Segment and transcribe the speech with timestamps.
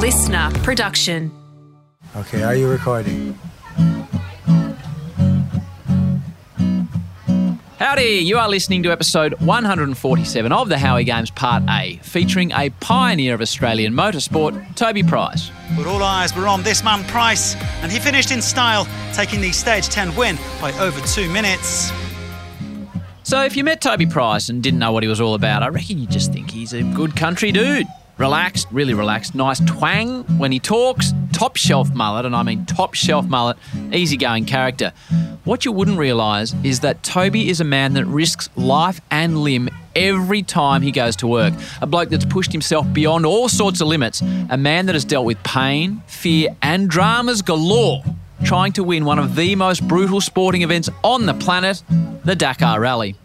[0.00, 1.30] listener production.
[2.16, 3.38] Okay, are you recording?
[7.78, 12.70] Howdy, you are listening to episode 147 of the Howie Games Part A, featuring a
[12.80, 15.50] pioneer of Australian motorsport, Toby Price.
[15.76, 19.52] But all eyes were on this man Price, and he finished in style, taking the
[19.52, 21.92] Stage 10 win by over two minutes.
[23.22, 25.68] So, if you met Toby Price and didn't know what he was all about, I
[25.68, 27.86] reckon you just think he's a good country dude.
[28.20, 32.92] Relaxed, really relaxed, nice twang when he talks, top shelf mullet, and I mean top
[32.92, 33.56] shelf mullet,
[33.94, 34.92] easygoing character.
[35.44, 39.70] What you wouldn't realise is that Toby is a man that risks life and limb
[39.96, 41.54] every time he goes to work.
[41.80, 44.20] A bloke that's pushed himself beyond all sorts of limits.
[44.50, 48.04] A man that has dealt with pain, fear, and dramas galore,
[48.44, 51.82] trying to win one of the most brutal sporting events on the planet,
[52.26, 53.16] the Dakar Rally.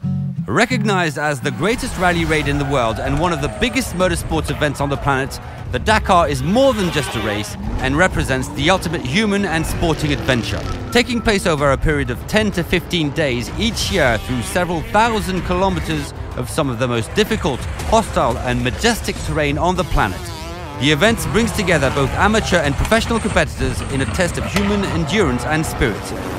[0.47, 4.51] Recognized as the greatest rally raid in the world and one of the biggest motorsports
[4.51, 5.39] events on the planet,
[5.71, 10.13] the Dakar is more than just a race and represents the ultimate human and sporting
[10.13, 10.61] adventure.
[10.91, 15.41] Taking place over a period of 10 to 15 days each year through several thousand
[15.45, 20.34] kilometers of some of the most difficult, hostile, and majestic terrain on the planet.
[20.81, 25.45] The event brings together both amateur and professional competitors in a test of human endurance
[25.45, 25.95] and spirit.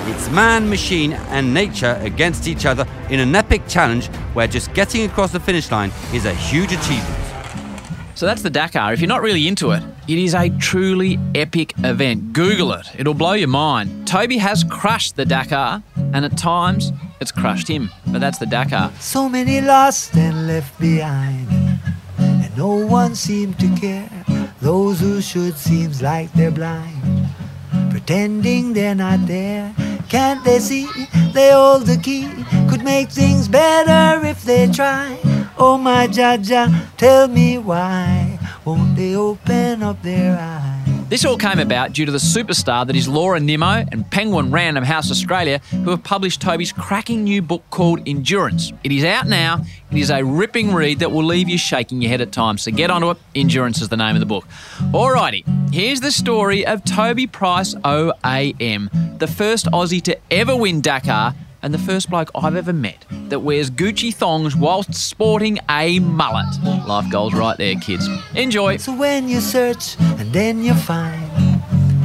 [0.09, 5.05] It's man, machine, and nature against each other in an epic challenge where just getting
[5.09, 7.27] across the finish line is a huge achievement.
[8.15, 8.93] So that's the Dakar.
[8.93, 12.33] If you're not really into it, it is a truly epic event.
[12.33, 14.07] Google it, it'll blow your mind.
[14.07, 17.91] Toby has crushed the Dakar, and at times it's crushed him.
[18.07, 18.93] But that's the Dakar.
[19.01, 21.56] So many lost and left behind, and no
[22.87, 24.25] one seemed to care.
[24.61, 27.29] Those who should seems like they're blind,
[27.91, 29.75] pretending they're not there.
[30.09, 30.87] Can't they see
[31.35, 32.29] they hold the key?
[32.71, 35.19] Could make things better if they try.
[35.59, 40.66] Oh my Jaja, tell me why won't they open up their eyes?
[41.09, 44.83] This all came about due to the superstar that is Laura Nimmo and Penguin Random
[44.83, 48.73] House Australia, who have published Toby's cracking new book called Endurance.
[48.83, 49.65] It is out now.
[49.93, 52.63] It is a ripping read that will leave you shaking your head at times.
[52.63, 53.19] So get onto it.
[53.37, 54.49] Endurance is the name of the book.
[54.91, 61.37] Alrighty, here's the story of Toby Price OAM, the first Aussie to ever win Dakar
[61.67, 66.47] and the first bloke I've ever met that wears Gucci thongs whilst sporting a mullet.
[66.87, 68.09] Life goals right there, kids.
[68.37, 68.77] Enjoy.
[68.77, 71.29] So when you search and then you find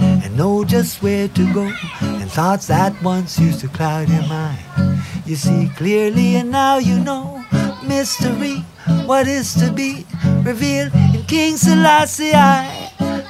[0.02, 1.72] and know just where to go
[2.02, 6.98] and thoughts that once used to cloud your mind, you see clearly and now you
[6.98, 7.46] know
[7.86, 8.64] mystery.
[9.06, 10.08] What is to be
[10.42, 12.32] revealed in King Selassie?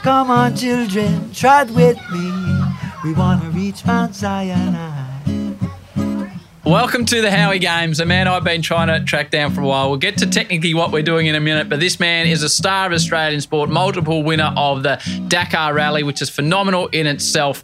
[0.02, 2.32] Come on, children, trot with me.
[3.04, 5.11] We wanna reach Mount Zion.
[6.66, 9.66] Welcome to the Howie Games, a man I've been trying to track down for a
[9.66, 9.90] while.
[9.90, 12.50] We'll get to technically what we're doing in a minute, but this man is a
[12.50, 17.64] star of Australian sport, multiple winner of the Dakar Rally, which is phenomenal in itself.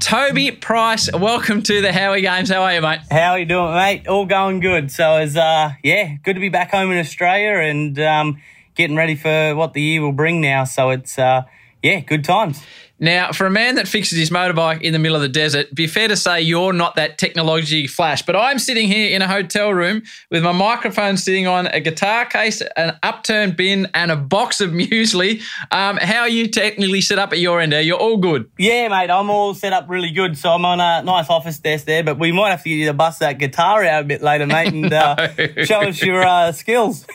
[0.00, 2.50] Toby Price, welcome to the Howie Games.
[2.50, 3.02] How are you, mate?
[3.08, 4.08] How are you doing, mate?
[4.08, 4.90] All going good.
[4.90, 8.42] So it's uh, yeah, good to be back home in Australia and um,
[8.74, 10.64] getting ready for what the year will bring now.
[10.64, 11.42] So it's uh,
[11.84, 12.60] yeah, good times.
[13.00, 15.86] Now, for a man that fixes his motorbike in the middle of the desert, be
[15.86, 18.22] fair to say you're not that technology flash.
[18.22, 22.24] But I'm sitting here in a hotel room with my microphone sitting on a guitar
[22.24, 25.42] case, an upturned bin, and a box of muesli.
[25.72, 27.80] Um, how are you technically set up at your end there?
[27.82, 28.48] You're all good.
[28.58, 30.38] Yeah, mate, I'm all set up really good.
[30.38, 32.86] So I'm on a nice office desk there, but we might have to get you
[32.86, 35.28] to bust that guitar out a bit later, mate, and uh,
[35.64, 37.04] show us your uh, skills.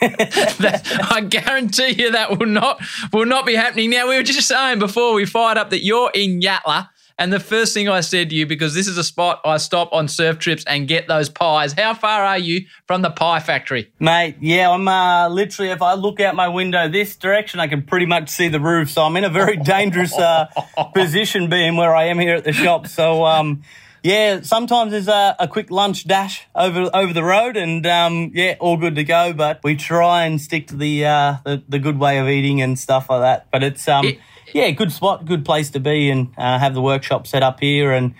[0.60, 2.80] That- I guarantee you that will not
[3.12, 3.90] will not be happening.
[3.90, 6.88] Now we were just saying before we fired up that you're in Yatala,
[7.18, 9.92] and the first thing I said to you because this is a spot I stop
[9.92, 11.74] on surf trips and get those pies.
[11.74, 13.92] How far are you from the pie factory?
[14.00, 17.82] Mate, yeah, I'm uh, literally, if I look out my window this direction, I can
[17.82, 18.90] pretty much see the roof.
[18.90, 20.46] So I'm in a very dangerous uh,
[20.94, 22.86] position being where I am here at the shop.
[22.86, 23.62] So, um,
[24.02, 28.56] yeah, sometimes there's a, a quick lunch dash over over the road, and um, yeah,
[28.58, 29.34] all good to go.
[29.34, 32.78] But we try and stick to the uh, the, the good way of eating and
[32.78, 33.48] stuff like that.
[33.52, 34.18] But it's um, It-
[34.52, 37.92] yeah, good spot, good place to be, and uh, have the workshop set up here,
[37.92, 38.14] and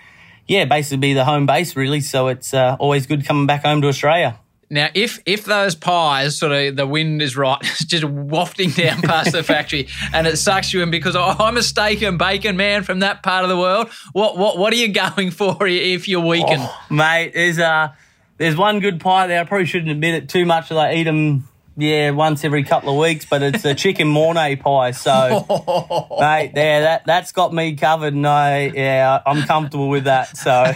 [0.47, 2.01] yeah, basically be the home base really.
[2.01, 4.39] So it's uh, always good coming back home to Australia.
[4.71, 9.01] Now, if if those pies sort of the wind is right, it's just wafting down
[9.01, 12.55] past the factory, and it sucks you in because oh, I'm a steak and bacon
[12.55, 13.89] man from that part of the world.
[14.13, 16.67] What what what are you going for if you're weakened?
[16.89, 17.89] Mate, there's uh
[18.37, 19.41] there's one good pie there.
[19.41, 20.69] I probably shouldn't admit it too much.
[20.69, 21.47] that I eat them,
[21.77, 23.25] yeah, once every couple of weeks.
[23.25, 24.91] But it's a chicken mornay pie.
[24.91, 25.45] So,
[26.19, 28.15] mate, there that that's got me covered.
[28.15, 30.35] No, yeah, I'm comfortable with that.
[30.37, 30.73] So,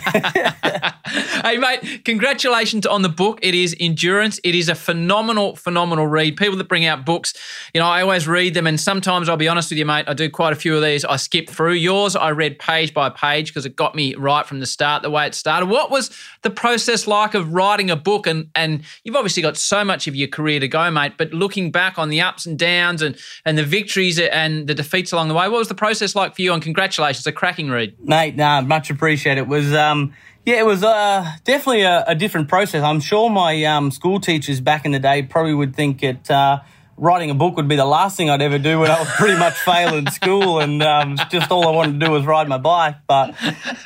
[1.05, 3.39] hey, mate, congratulations on the book.
[3.41, 4.39] It is Endurance.
[4.43, 6.37] It is a phenomenal, phenomenal read.
[6.37, 7.33] People that bring out books,
[7.73, 10.13] you know, I always read them, and sometimes I'll be honest with you, mate, I
[10.13, 11.05] do quite a few of these.
[11.05, 11.73] I skip through.
[11.73, 15.09] Yours, I read page by page because it got me right from the start, the
[15.09, 15.67] way it started.
[15.67, 16.09] What was
[16.41, 18.27] the process like of writing a book?
[18.27, 21.71] And and you've obviously got so much of your career to go, mate, but looking
[21.71, 25.33] back on the ups and downs and, and the victories and the defeats along the
[25.33, 26.53] way, what was the process like for you?
[26.53, 27.95] And congratulations, a cracking read.
[27.99, 29.41] Mate, nah, much appreciated.
[29.41, 30.13] It was, um,
[30.45, 32.83] yeah, it was uh, definitely a, a, different process.
[32.83, 36.29] I'm sure my um, school teachers back in the day probably would think it.
[36.29, 36.59] Uh,
[36.97, 39.37] writing a book would be the last thing I'd ever do when I was pretty
[39.37, 42.95] much failing school, and um, just all I wanted to do was ride my bike.
[43.07, 43.35] But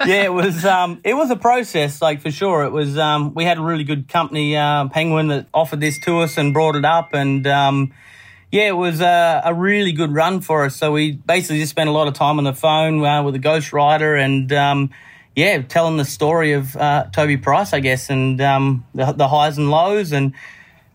[0.06, 2.64] yeah, it was um, it was a process, like for sure.
[2.66, 6.20] It was um, we had a really good company, uh, Penguin, that offered this to
[6.20, 7.94] us and brought it up, and um,
[8.52, 10.76] yeah, it was a, a, really good run for us.
[10.76, 13.40] So we basically just spent a lot of time on the phone uh, with a
[13.40, 14.90] ghostwriter and, um,
[15.40, 19.58] yeah, telling the story of uh, Toby Price, I guess, and um, the, the, highs
[19.58, 20.12] and lows.
[20.12, 20.34] And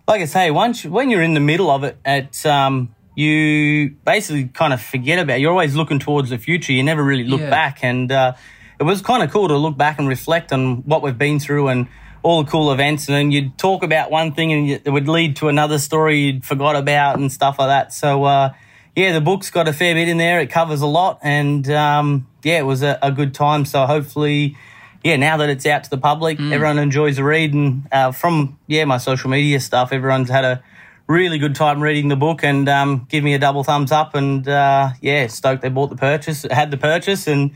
[0.06, 4.48] like I say, once when you're in the middle of it, at um, you basically
[4.48, 5.38] kind of forget about.
[5.38, 5.40] It.
[5.40, 6.74] You're always looking towards the future.
[6.74, 7.48] You never really look yeah.
[7.48, 8.34] back, and uh,
[8.78, 11.68] it was kind of cool to look back and reflect on what we've been through
[11.68, 11.88] and
[12.22, 15.36] all the cool events, and then you'd talk about one thing and it would lead
[15.36, 17.92] to another story you'd forgot about and stuff like that.
[17.92, 18.54] So, uh,
[18.96, 20.40] yeah, the book's got a fair bit in there.
[20.40, 23.64] It covers a lot, and um, yeah, it was a, a, good time.
[23.64, 24.56] So hopefully,
[25.02, 26.52] yeah, now that it's out to the public, mm.
[26.52, 30.62] everyone enjoys the read, and uh, from yeah my social media stuff, everyone's had a
[31.06, 34.48] really good time reading the book and um, give me a double thumbs up, and
[34.48, 37.52] uh, yeah, stoked they bought the purchase, had the purchase, and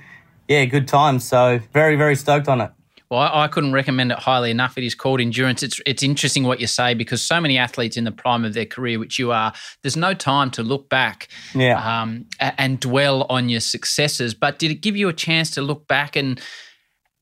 [0.46, 1.20] yeah, good time.
[1.20, 2.70] So very very stoked on it.
[3.10, 4.76] Well, I, I, couldn't recommend it highly enough.
[4.76, 5.62] It is called endurance.
[5.62, 8.66] It's it's interesting what you say because so many athletes in the prime of their
[8.66, 9.52] career, which you are,
[9.82, 12.02] there's no time to look back, yeah.
[12.02, 14.34] um, and dwell on your successes.
[14.34, 16.40] But did it give you a chance to look back and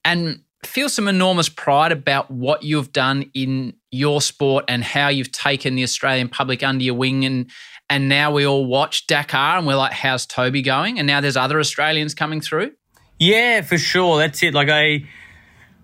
[0.04, 5.32] and feel some enormous pride about what you've done in your sport and how you've
[5.32, 7.50] taken the Australian public under your wing and
[7.88, 10.98] and now we all watch Dakar and we're like, how's Toby going?
[10.98, 12.72] And now there's other Australians coming through.
[13.20, 14.18] Yeah, for sure.
[14.18, 14.54] That's it.
[14.54, 15.04] Like I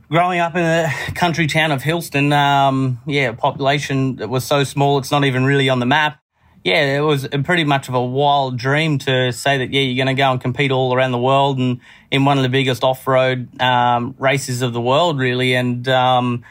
[0.09, 4.99] growing up in the country town of Hillston, um, yeah, population that was so small
[4.99, 6.19] it's not even really on the map.
[6.65, 10.15] Yeah, it was pretty much of a wild dream to say that, yeah, you're going
[10.15, 13.05] to go and compete all around the world and in one of the biggest off
[13.09, 15.55] road um, races of the world, really.
[15.55, 16.45] And um,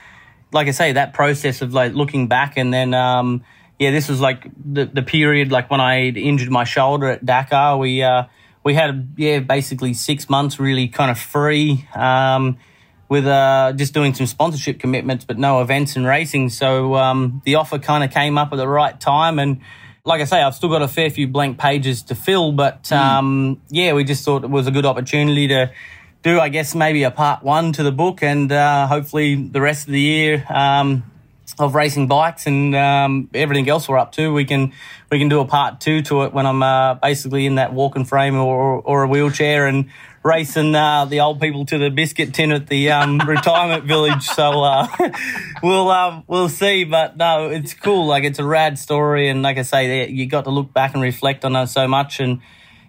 [0.51, 3.45] like I say, that process of like looking back and then, um,
[3.79, 7.77] yeah, this was like the, the period like when I injured my shoulder at Dakar.
[7.77, 8.23] We, uh,
[8.65, 11.87] we had, yeah, basically six months really kind of free.
[11.95, 12.57] Um,
[13.11, 16.47] with uh, just doing some sponsorship commitments, but no events and racing.
[16.47, 19.37] So um, the offer kind of came up at the right time.
[19.37, 19.59] And
[20.05, 22.95] like I say, I've still got a fair few blank pages to fill, but mm.
[22.95, 25.73] um, yeah, we just thought it was a good opportunity to
[26.23, 29.87] do, I guess, maybe a part one to the book, and uh, hopefully the rest
[29.87, 31.03] of the year um,
[31.59, 34.71] of racing bikes and um, everything else we're up to, we can
[35.11, 38.05] we can do a part two to it when I'm uh, basically in that walking
[38.05, 39.89] frame or, or a wheelchair and
[40.23, 44.23] racing uh, the old people to the biscuit tin at the um, retirement village.
[44.23, 44.87] So uh,
[45.63, 46.83] we'll um, we'll see.
[46.83, 48.05] But no, it's cool.
[48.07, 51.01] Like it's a rad story, and like I say, you got to look back and
[51.01, 52.41] reflect on it so much, and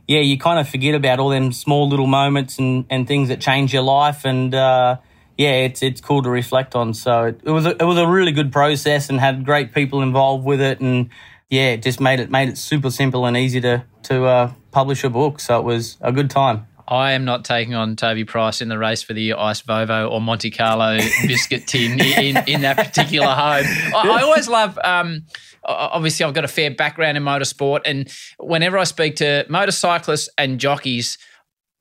[0.07, 3.41] yeah, you kind of forget about all them small little moments and, and things that
[3.41, 4.97] change your life, and uh,
[5.39, 6.95] yeah, it's it's cool to reflect on.
[6.95, 10.03] So it, it was a, it was a really good process, and had great people
[10.03, 11.09] involved with it, and
[11.49, 15.05] yeah, it just made it made it super simple and easy to to uh, publish
[15.05, 15.41] a book.
[15.41, 16.67] So it was a good time.
[16.93, 20.21] I am not taking on Toby Price in the race for the Ice Vovo or
[20.21, 23.65] Monte Carlo biscuit tin in, in that particular home.
[23.65, 24.79] I, I always love.
[24.85, 25.23] Um,
[25.65, 30.61] obviously, I've got a fair background in motorsport, and whenever I speak to motorcyclists and
[30.61, 31.17] jockeys,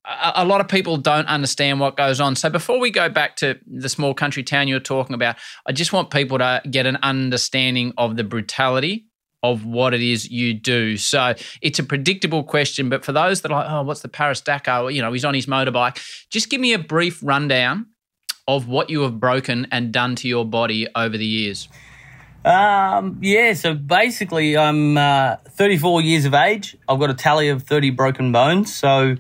[0.06, 2.38] a, a lot of people don't understand what goes on.
[2.38, 5.74] So before we go back to the small country town you were talking about, I
[5.74, 9.08] just want people to get an understanding of the brutality
[9.44, 10.98] of what it is you do.
[10.98, 14.42] So it's a predictable question, but for those that are like, oh, what's the Paris
[14.42, 14.92] Dakar?
[14.92, 16.00] You know, he's on his motorbike.
[16.30, 17.88] Just give me a brief rundown
[18.48, 21.68] of what you have broken and done to your body over the years.
[22.44, 26.76] Um, yeah, so basically, I'm uh, 34 years of age.
[26.90, 28.74] I've got a tally of 30 broken bones.
[28.74, 29.16] So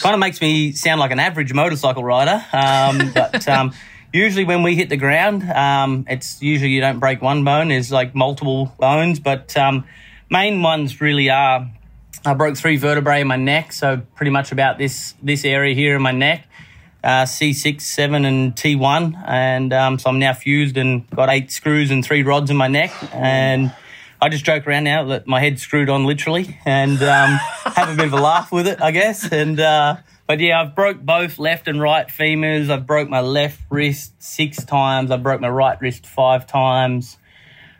[0.00, 2.44] kind of makes me sound like an average motorcycle rider.
[2.52, 3.72] Um, but um,
[4.12, 7.68] usually when we hit the ground, um, it's usually you don't break one bone.
[7.68, 9.84] There's like multiple bones, but um,
[10.30, 11.70] main ones really are.
[12.24, 15.96] I broke three vertebrae in my neck, so pretty much about this this area here
[15.96, 16.46] in my neck,
[17.02, 21.90] uh, C6, 7, and T1, and um, so I'm now fused and got eight screws
[21.90, 23.72] and three rods in my neck, and
[24.20, 27.96] I just joke around now that my head's screwed on literally, and um, have a
[27.96, 29.58] bit of a laugh with it, I guess, and.
[29.58, 29.96] Uh,
[30.30, 32.70] but yeah, I've broke both left and right femurs.
[32.70, 35.10] I've broke my left wrist six times.
[35.10, 37.18] I broke my right wrist five times.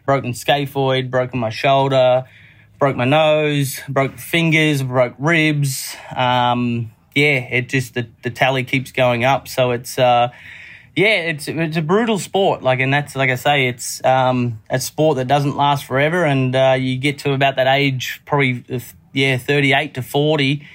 [0.04, 2.25] Broken scaphoid, broken my shoulder,
[2.80, 5.95] broke my nose, broke fingers, broke ribs.
[6.16, 9.47] Um, yeah, it just the, the tally keeps going up.
[9.47, 10.30] So it's uh,
[10.97, 12.64] yeah, it's it's a brutal sport.
[12.64, 16.25] Like, and that's like I say, it's um, a sport that doesn't last forever.
[16.25, 18.64] And uh, you get to about that age, probably
[19.12, 20.66] yeah, thirty eight to forty,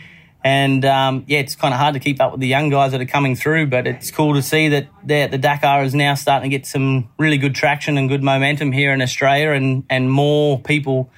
[0.46, 3.02] and um, yeah, it's kind of hard to keep up with the young guys that
[3.02, 3.66] are coming through.
[3.66, 7.40] But it's cool to see that the Dakar is now starting to get some really
[7.40, 11.10] good traction and good momentum here in Australia, and and more people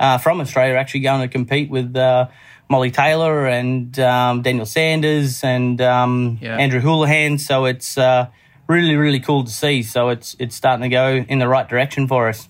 [0.00, 1.96] uh, from Australia are actually going to compete with.
[1.96, 2.26] Uh,
[2.70, 6.56] Molly Taylor and um, Daniel Sanders and um, Yeah.
[6.56, 7.36] Andrew Houlihan.
[7.36, 8.28] So it's uh,
[8.66, 9.82] really, really cool to see.
[9.82, 12.48] So it's it's starting to go in the right direction for us.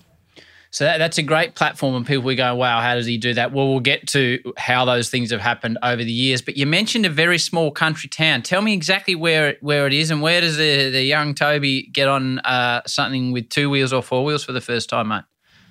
[0.73, 3.35] So that, that's a great platform, and people will go, "Wow, how does he do
[3.35, 6.41] that?" Well, we'll get to how those things have happened over the years.
[6.41, 8.41] But you mentioned a very small country town.
[8.41, 11.83] Tell me exactly where it, where it is, and where does the, the young Toby
[11.83, 15.23] get on uh, something with two wheels or four wheels for the first time, mate?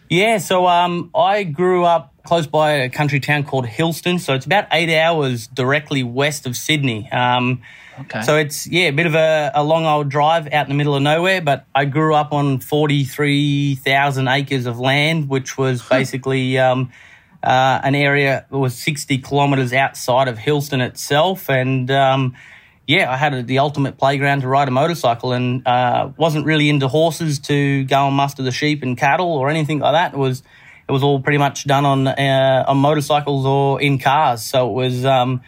[0.09, 4.21] Yeah, so um, I grew up close by a country town called Hillston.
[4.21, 7.11] So it's about eight hours directly west of Sydney.
[7.11, 7.63] Um,
[8.01, 8.23] Okay.
[8.23, 10.95] So it's yeah, a bit of a, a long old drive out in the middle
[10.95, 11.41] of nowhere.
[11.41, 16.91] But I grew up on forty three thousand acres of land, which was basically um,
[17.43, 22.35] uh, an area that was sixty kilometres outside of Hillston itself, and um,
[22.87, 26.69] yeah, I had a, the ultimate playground to ride a motorcycle, and uh, wasn't really
[26.69, 30.15] into horses to go and muster the sheep and cattle or anything like that.
[30.15, 30.43] It was
[30.89, 34.43] it was all pretty much done on uh, on motorcycles or in cars.
[34.43, 35.43] So it was um,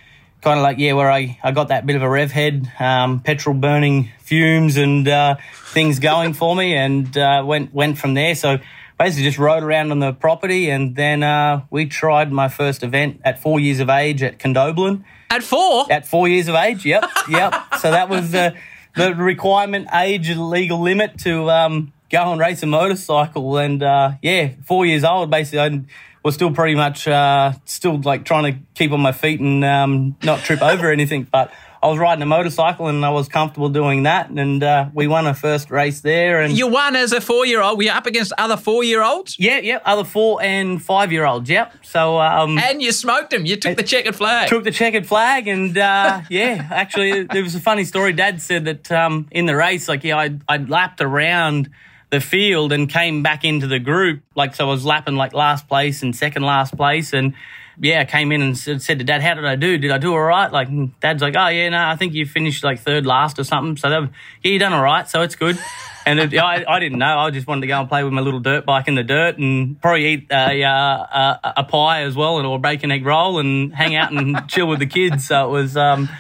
[0.45, 3.21] kind of like yeah, where I, I got that bit of a rev head, um,
[3.21, 5.37] petrol burning fumes and uh,
[5.73, 8.35] things going for me, and uh, went went from there.
[8.35, 8.59] So
[8.99, 13.23] basically just rode around on the property, and then uh, we tried my first event
[13.25, 15.03] at four years of age at Condobolin.
[15.31, 17.55] At four, At four years of age, yep, yep.
[17.81, 18.55] so that was the
[18.95, 24.51] the requirement age legal limit to um, go and race a motorcycle, and uh, yeah,
[24.65, 25.31] four years old.
[25.31, 25.81] Basically, I
[26.25, 30.17] was still pretty much uh, still like trying to keep on my feet and um,
[30.25, 31.53] not trip over anything, but.
[31.83, 35.27] I was riding a motorcycle and I was comfortable doing that, and uh, we won
[35.27, 36.41] a first race there.
[36.41, 37.77] And you won as a four year old.
[37.77, 39.37] Were you up against other four year olds?
[39.39, 41.75] yeah, yeah, other four and five year olds, yep.
[41.83, 43.45] So um, And you smoked them.
[43.45, 44.49] You took the checkered flag.
[44.49, 48.65] took the checkered flag and uh, yeah actually there was a funny story dad said
[48.65, 51.69] that um, in the race like yeah I, I lapped around
[52.15, 54.23] the field and came back into the group.
[54.35, 57.35] Like so i was lapping like last place and second last place and
[57.81, 59.79] yeah i came in and said, said to dad how did i do?
[59.79, 60.51] Did i do all right?
[60.51, 60.69] Like
[61.01, 63.77] dad's like oh yeah no i think you finished like third last or something.
[63.77, 64.11] So that,
[64.43, 65.59] yeah you done all right so it's good.
[66.07, 67.19] And it, I, I didn't know.
[67.19, 69.39] I just wanted to go and play with my little dirt bike in the dirt
[69.39, 73.07] and probably eat a, uh, a, a pie as well and or a bacon egg
[73.07, 75.27] roll and hang out and chill with the kids.
[75.27, 76.11] So it was, um,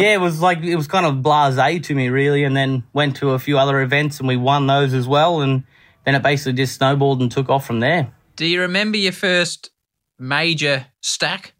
[0.00, 2.44] yeah, it was like it was kind of blasé to me really.
[2.44, 5.42] And then went to a few other events and we won those as well.
[5.42, 5.64] And
[6.04, 8.12] then it basically just snowballed and took off from there.
[8.36, 9.70] Do you remember your first
[10.18, 11.52] major stack?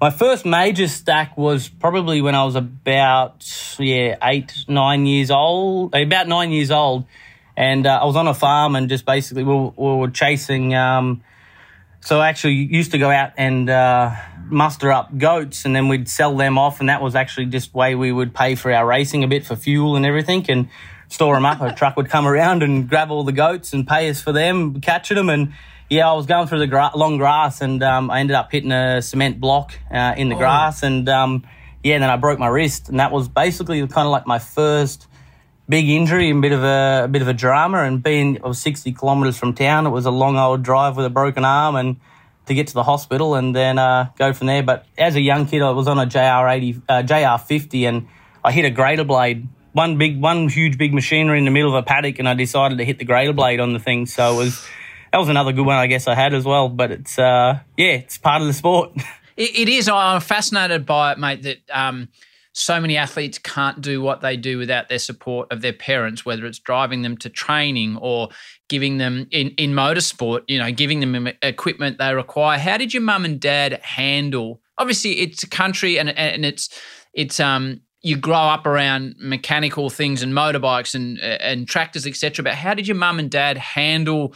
[0.00, 3.46] My first major stack was probably when I was about
[3.78, 7.06] yeah eight nine years old, about nine years old,
[7.56, 10.74] and uh, I was on a farm and just basically we were, we were chasing.
[10.74, 11.22] Um,
[12.06, 14.14] so I actually used to go out and uh,
[14.48, 17.96] muster up goats, and then we'd sell them off, and that was actually just way
[17.96, 20.68] we would pay for our racing a bit for fuel and everything, and
[21.08, 21.60] store them up.
[21.60, 24.80] A truck would come around and grab all the goats and pay us for them,
[24.80, 25.52] catching them, and
[25.90, 28.70] yeah, I was going through the gra- long grass, and um, I ended up hitting
[28.70, 31.44] a cement block uh, in the grass, and um,
[31.82, 35.08] yeah, then I broke my wrist, and that was basically kind of like my first
[35.68, 37.82] big injury and bit of a, a bit of a drama.
[37.82, 41.06] And being I was sixty kilometres from town, it was a long old drive with
[41.06, 41.96] a broken arm and
[42.46, 44.62] to get to the hospital and then uh, go from there.
[44.62, 48.08] But as a young kid, I was on a JR eighty, uh, fifty, and
[48.44, 49.48] I hit a grader blade.
[49.72, 52.78] One big, one huge big machinery in the middle of a paddock, and I decided
[52.78, 54.06] to hit the grader blade on the thing.
[54.06, 54.66] So it was
[55.12, 56.68] that was another good one, I guess I had as well.
[56.68, 58.92] But it's uh, yeah, it's part of the sport.
[59.36, 59.86] It, it is.
[59.86, 61.42] I'm fascinated by it, mate.
[61.42, 62.08] That um,
[62.58, 66.46] so many athletes can't do what they do without their support of their parents, whether
[66.46, 68.30] it's driving them to training or
[68.70, 70.40] giving them in in motorsport.
[70.48, 72.58] You know, giving them equipment they require.
[72.58, 74.62] How did your mum and dad handle?
[74.78, 76.70] Obviously, it's a country, and and it's
[77.12, 77.82] it's um.
[78.02, 82.42] You grow up around mechanical things and motorbikes and and tractors, etc.
[82.42, 84.32] But how did your mum and dad handle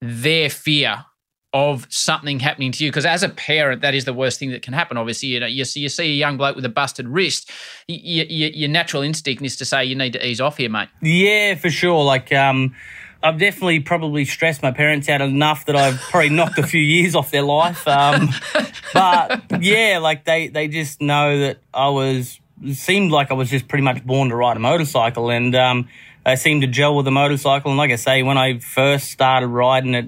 [0.00, 1.04] their fear
[1.52, 4.62] of something happening to you because as a parent that is the worst thing that
[4.62, 7.08] can happen obviously you know you see, you see a young bloke with a busted
[7.08, 7.50] wrist
[7.88, 10.70] y y y your natural instinct is to say you need to ease off here
[10.70, 10.88] mate
[11.20, 12.04] Yeah, for sure.
[12.04, 12.74] Like, um,
[13.22, 17.14] I've definitely probably stressed my parents out enough that I've probably knocked a few years
[17.14, 17.86] off their life.
[17.86, 18.30] Um,
[18.94, 22.40] but yeah, like they they just know that I was
[22.72, 25.88] seemed like I was just pretty much born to ride a motorcycle, and um,
[26.24, 27.70] I seemed to gel with the motorcycle.
[27.70, 30.06] And like I say, when I first started riding it,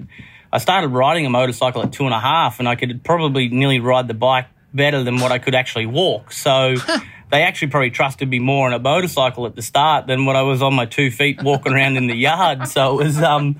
[0.53, 3.79] I started riding a motorcycle at two and a half, and I could probably nearly
[3.79, 6.31] ride the bike better than what I could actually walk.
[6.31, 6.75] So.
[7.31, 10.43] They actually probably trusted me more on a motorcycle at the start than when I
[10.43, 12.67] was on my two feet walking around in the yard.
[12.67, 13.55] So it was um,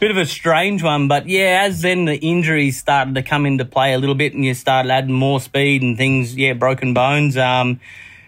[0.00, 3.64] bit of a strange one, but yeah, as then the injuries started to come into
[3.64, 7.36] play a little bit, and you started adding more speed and things, yeah, broken bones.
[7.36, 7.78] Um,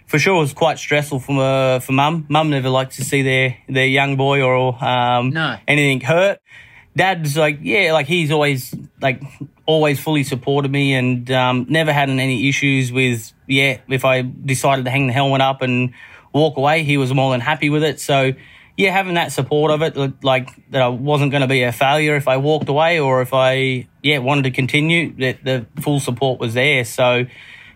[0.06, 2.26] for sure, it was quite stressful for uh, for mum.
[2.28, 5.56] Mum never likes to see their their young boy or um, No.
[5.66, 6.38] anything hurt.
[6.96, 9.22] Dad's like, yeah, like he's always like
[9.66, 13.78] always fully supported me and um, never had any issues with yeah.
[13.88, 15.92] If I decided to hang the helmet up and
[16.32, 18.00] walk away, he was more than happy with it.
[18.00, 18.32] So
[18.76, 22.16] yeah, having that support of it, like that I wasn't going to be a failure
[22.16, 26.40] if I walked away or if I yeah wanted to continue, that the full support
[26.40, 26.84] was there.
[26.84, 27.26] So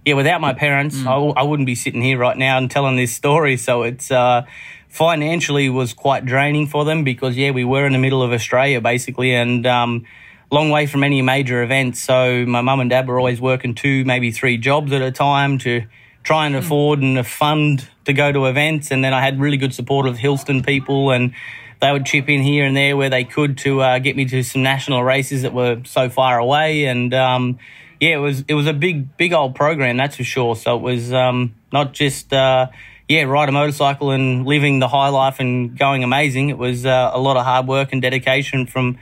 [0.05, 3.15] yeah, without my parents, I, I wouldn't be sitting here right now and telling this
[3.15, 3.57] story.
[3.57, 4.47] So it's uh,
[4.89, 8.81] financially was quite draining for them because yeah, we were in the middle of Australia
[8.81, 10.05] basically, and um,
[10.51, 12.03] long way from any major events.
[12.03, 15.59] So my mum and dad were always working two, maybe three jobs at a time
[15.59, 15.85] to
[16.23, 18.91] try and afford and fund to go to events.
[18.91, 21.33] And then I had really good support of Hillston people and.
[21.81, 24.43] They would chip in here and there where they could to uh, get me to
[24.43, 27.61] some national races that were so far away, and um,
[28.01, 30.57] yeah, it was it was a big big old program, that's for sure.
[30.57, 32.67] So it was um, not just uh,
[33.09, 36.51] yeah ride a motorcycle and living the high life and going amazing.
[36.51, 38.99] It was uh, a lot of hard work and dedication from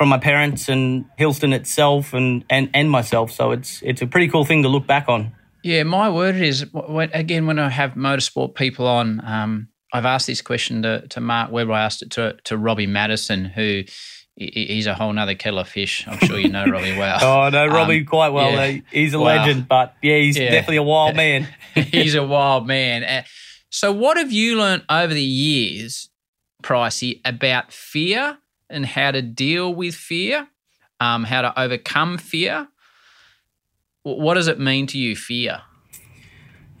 [0.00, 3.30] from my parents and Hillston itself and, and, and myself.
[3.30, 5.32] So it's it's a pretty cool thing to look back on.
[5.62, 6.64] Yeah, my word is
[7.12, 9.22] again when I have motorsport people on.
[9.22, 11.72] Um, I've asked this question to, to Mark Webber.
[11.72, 13.82] I asked it to to Robbie Madison, who
[14.48, 16.06] he's a whole nother kettle of fish.
[16.08, 17.18] I'm sure you know Robbie well.
[17.22, 18.50] Oh, I know Robbie Um, quite well.
[18.52, 18.80] yeah.
[18.90, 19.26] He's a Wow.
[19.26, 20.50] legend, but yeah, he's Yeah.
[20.50, 21.46] definitely a wild man.
[21.74, 23.04] he's a wild man.
[23.04, 23.22] Uh,
[23.68, 26.08] So, what have you learnt over the years,
[26.62, 30.48] Pricey, about fear and how to deal with fear,
[30.98, 32.68] um, how to overcome fear?
[34.02, 35.60] What does it mean to you, fear?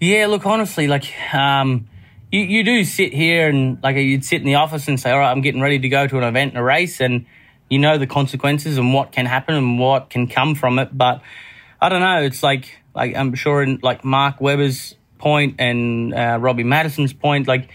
[0.00, 1.04] Yeah, look, honestly, like,
[1.34, 1.86] um,
[2.32, 5.18] you, you do sit here and, like, you'd sit in the office and say, all
[5.18, 7.26] right, I'm getting ready to go to an event and a race, and
[7.70, 10.90] you know the consequences and what can happen and what can come from it.
[10.92, 11.22] But
[11.80, 16.36] I don't know, it's like, like, I'm sure in, like, Mark Webber's point and uh,
[16.38, 17.70] Robbie Madison's point, like,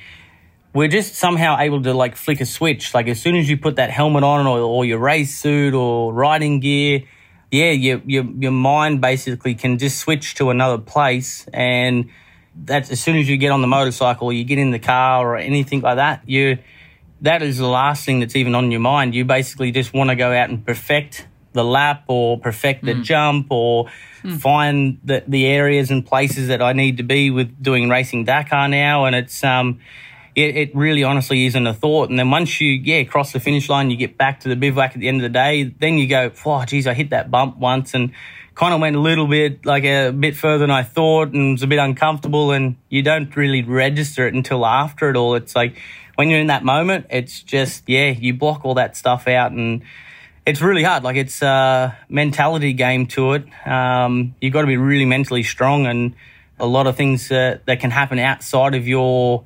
[0.73, 2.93] we're just somehow able to like flick a switch.
[2.93, 6.13] Like as soon as you put that helmet on or, or your race suit or
[6.13, 7.03] riding gear,
[7.49, 11.47] yeah, your, your your mind basically can just switch to another place.
[11.53, 12.09] And
[12.53, 15.25] that's as soon as you get on the motorcycle, or you get in the car
[15.25, 16.57] or anything like that, you
[17.21, 19.15] that is the last thing that's even on your mind.
[19.15, 23.47] You basically just want to go out and perfect the lap or perfect the jump
[23.49, 23.89] or
[24.39, 28.67] find the, the areas and places that I need to be with doing racing Dakar
[28.67, 29.05] now.
[29.05, 29.79] And it's, um,
[30.35, 32.09] it, it really honestly isn't a thought.
[32.09, 34.91] And then once you, yeah, cross the finish line, you get back to the bivouac
[34.93, 37.57] at the end of the day, then you go, oh, geez, I hit that bump
[37.57, 38.11] once and
[38.53, 41.63] kind of went a little bit, like a bit further than I thought and was
[41.63, 42.51] a bit uncomfortable.
[42.51, 45.35] And you don't really register it until after it all.
[45.35, 45.77] It's like
[46.15, 49.83] when you're in that moment, it's just, yeah, you block all that stuff out and,
[50.45, 51.03] it's really hard.
[51.03, 53.67] Like it's a mentality game to it.
[53.67, 56.15] Um, you've got to be really mentally strong, and
[56.59, 59.43] a lot of things uh, that can happen outside of your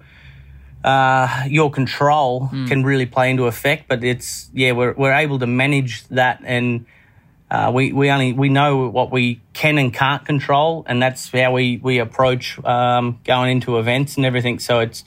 [0.84, 3.88] uh, your control can really play into effect.
[3.88, 6.86] But it's yeah, we're we're able to manage that, and
[7.50, 11.54] uh, we we only we know what we can and can't control, and that's how
[11.54, 14.60] we we approach um, going into events and everything.
[14.60, 15.06] So it's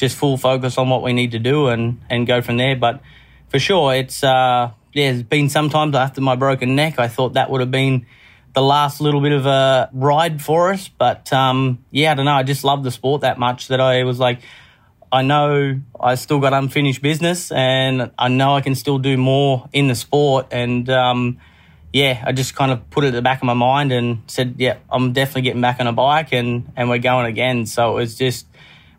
[0.00, 2.74] just full focus on what we need to do and and go from there.
[2.74, 3.00] But
[3.48, 5.12] for sure, it's uh, yeah.
[5.12, 8.06] There's been sometimes after my broken neck, I thought that would have been
[8.54, 10.88] the last little bit of a ride for us.
[10.88, 12.34] But um, yeah, I don't know.
[12.34, 14.40] I just love the sport that much that I was like,
[15.12, 19.68] I know I still got unfinished business, and I know I can still do more
[19.72, 20.48] in the sport.
[20.52, 21.38] And um,
[21.92, 24.54] yeah, I just kind of put it at the back of my mind and said,
[24.58, 27.66] yeah, I'm definitely getting back on a bike, and and we're going again.
[27.66, 28.46] So it was just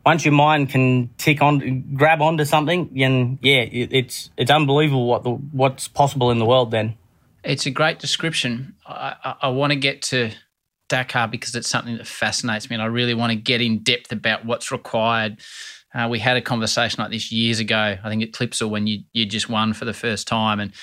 [0.05, 5.05] once your mind can tick on, grab onto something, then yeah, it, it's it's unbelievable
[5.05, 6.71] what the what's possible in the world.
[6.71, 6.95] Then
[7.43, 8.75] It's a great description.
[8.85, 10.31] I, I, I want to get to
[10.89, 14.11] Dakar because it's something that fascinates me, and I really want to get in depth
[14.11, 15.39] about what's required.
[15.93, 17.97] Uh, we had a conversation like this years ago.
[18.01, 20.73] I think at Clipsal when you you just won for the first time, and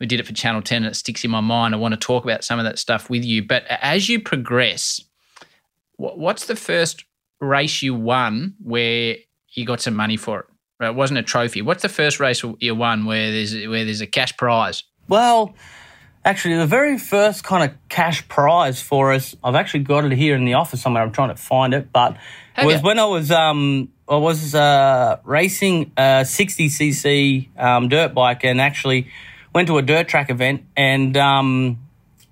[0.00, 1.74] we did it for Channel Ten, and it sticks in my mind.
[1.74, 3.42] I want to talk about some of that stuff with you.
[3.42, 5.00] But as you progress,
[5.96, 7.04] what, what's the first
[7.40, 9.16] race you won where
[9.54, 10.46] you got some money for it?
[10.78, 11.62] Right, It wasn't a trophy.
[11.62, 14.82] What's the first race you won where there's where there's a cash prize?
[15.08, 15.54] Well,
[16.26, 20.34] Actually, the very first kind of cash prize for us, I've actually got it here
[20.34, 21.04] in the office somewhere.
[21.04, 22.16] I'm trying to find it, but
[22.54, 22.80] Have was you?
[22.82, 29.06] when I was um I was uh, racing a 60cc um, dirt bike and actually
[29.54, 31.78] went to a dirt track event and um,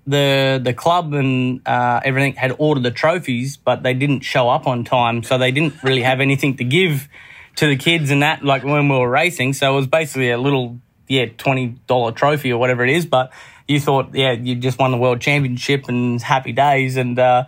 [0.07, 4.67] the the club and uh, everything had ordered the trophies, but they didn't show up
[4.67, 7.07] on time, so they didn't really have anything to give
[7.55, 9.53] to the kids and that like when we were racing.
[9.53, 13.31] So it was basically a little yeah twenty dollar trophy or whatever it is, but
[13.67, 17.17] you thought yeah you just won the world championship and happy days and.
[17.17, 17.45] Uh,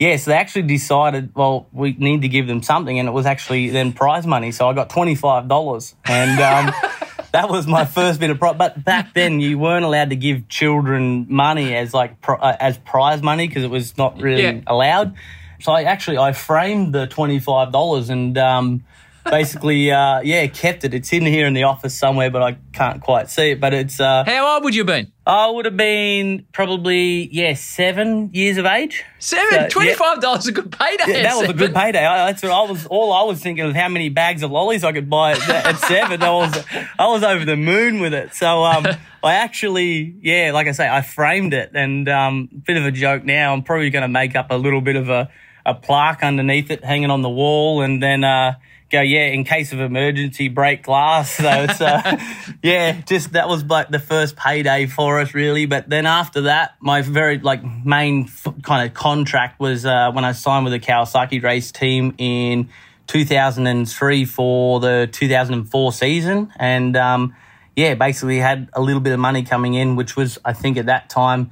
[0.00, 3.26] yeah, so they actually decided, well, we need to give them something, and it was
[3.26, 4.50] actually then prize money.
[4.50, 6.74] So I got twenty five dollars, and um,
[7.32, 8.56] that was my first bit of prize.
[8.58, 12.78] But back then, you weren't allowed to give children money as like pri- uh, as
[12.78, 14.60] prize money because it was not really Yeah.
[14.66, 15.14] allowed.
[15.60, 18.84] So I actually I framed the twenty five dollars and um,
[19.24, 20.94] basically uh, yeah kept it.
[20.94, 23.60] It's in here in the office somewhere, but I can't quite see it.
[23.60, 25.12] But it's uh, How old would you have been?
[25.26, 29.04] I would have been probably yeah seven years of age.
[29.18, 29.60] Seven.
[29.60, 29.68] So.
[29.68, 31.04] Twenty-five dollars a good payday.
[31.06, 32.04] Yeah, that was a good payday.
[32.04, 32.86] I, that's what I was.
[32.86, 35.76] All I was thinking of how many bags of lollies I could buy at, at
[35.78, 36.22] seven.
[36.22, 36.64] I was,
[36.98, 38.34] I was over the moon with it.
[38.34, 38.86] So, um,
[39.22, 43.24] I actually, yeah, like I say, I framed it, and um, bit of a joke.
[43.24, 45.30] Now I'm probably going to make up a little bit of a,
[45.66, 48.54] a plaque underneath it, hanging on the wall, and then uh,
[48.90, 51.30] go, yeah, in case of emergency, break glass.
[51.32, 52.16] So it's, uh,
[52.62, 55.66] yeah, just that was like the first payday for us, really.
[55.66, 60.24] But then after that, my very like main f- kind of contract was uh, when
[60.24, 62.68] I signed with the Kawasaki race team in
[63.06, 67.34] 2003 for the 2004 season, and um,
[67.76, 70.86] yeah, basically had a little bit of money coming in, which was I think at
[70.86, 71.50] that time.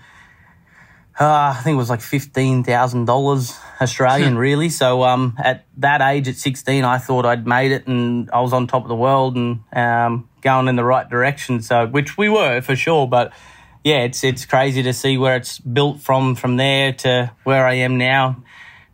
[1.21, 4.69] Uh, I think it was like fifteen thousand dollars Australian, really.
[4.69, 8.53] So, um, at that age, at sixteen, I thought I'd made it, and I was
[8.53, 11.63] on top of the world and um, going in the right direction.
[11.63, 13.07] So, which we were for sure.
[13.07, 13.33] But
[13.85, 17.75] yeah, it's it's crazy to see where it's built from from there to where I
[17.75, 18.43] am now,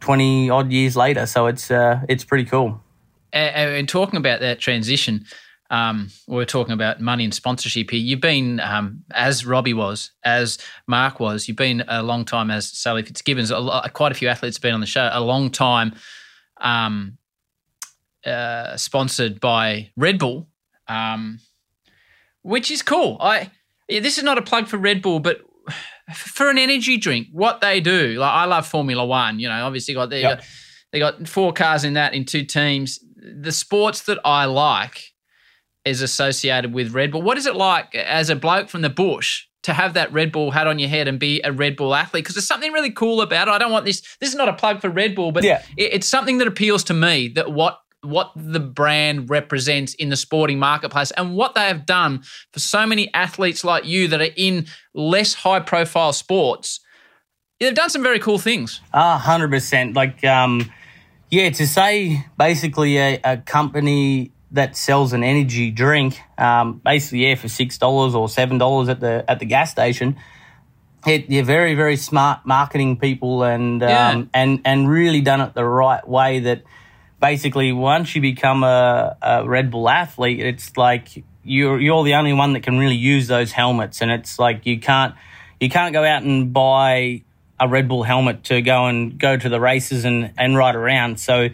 [0.01, 1.27] twenty odd years later.
[1.27, 2.81] So it's uh, it's pretty cool.
[3.33, 5.27] and, and talking about that transition,
[5.71, 8.01] um, we're talking about money and sponsorship here.
[8.01, 12.69] You've been, um, as Robbie was, as Mark was, you've been a long time, as
[12.69, 15.51] Sally Fitzgibbons, a lo- quite a few athletes have been on the show, a long
[15.51, 15.95] time
[16.61, 17.17] um,
[18.27, 20.49] uh, sponsored by Red Bull,
[20.89, 21.39] um,
[22.43, 23.17] which is cool.
[23.21, 23.51] I
[23.89, 25.41] yeah, This is not a plug for Red Bull, but
[26.15, 29.95] for an energy drink, what they do, like I love Formula One, you know, obviously
[29.95, 30.39] got, they, Yep.
[30.39, 30.47] got,
[30.93, 32.99] they got four cars in that in two teams.
[33.17, 35.14] The sports that I like
[35.85, 37.23] is associated with Red Bull.
[37.23, 40.51] What is it like as a bloke from the bush to have that Red Bull
[40.51, 42.25] hat on your head and be a Red Bull athlete?
[42.25, 43.51] Because there's something really cool about it.
[43.51, 44.01] I don't want this.
[44.21, 45.63] This is not a plug for Red Bull, but Yeah.
[45.77, 47.29] it- it's something that appeals to me.
[47.29, 52.23] That what what the brand represents in the sporting marketplace and what they have done
[52.53, 56.81] for so many athletes like you that are in less high profile sports.
[57.59, 58.83] They've done some very cool things.
[58.93, 59.95] Ah, hundred percent.
[59.97, 60.71] Like, um,
[61.31, 67.35] yeah, to say basically a, a company that sells an energy drink, um, basically, yeah,
[67.35, 70.17] for six dollars or seven dollars at the at the gas station.
[71.07, 75.65] It, you're very, very smart marketing people, and um, and and really done it the
[75.65, 76.41] right way.
[76.41, 76.63] That
[77.21, 82.33] basically, once you become a, a Red Bull athlete, it's like you're you're the only
[82.33, 85.15] one that can really use those helmets, and it's like you can't
[85.61, 87.23] you can't go out and buy
[87.61, 91.21] a Red Bull helmet to go and go to the races and and ride around.
[91.21, 91.49] So,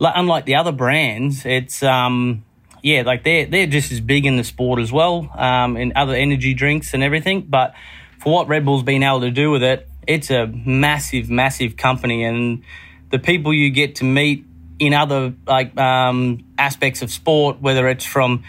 [0.00, 2.44] unlike the other brands, it's um
[2.82, 6.14] yeah, like they're they're just as big in the sport as well, um, in other
[6.14, 7.42] energy drinks and everything.
[7.42, 7.74] But
[8.18, 12.24] for what Red Bull's been able to do with it, it's a massive, massive company,
[12.24, 12.62] and
[13.10, 14.44] the people you get to meet
[14.78, 18.42] in other like um, aspects of sport, whether it's from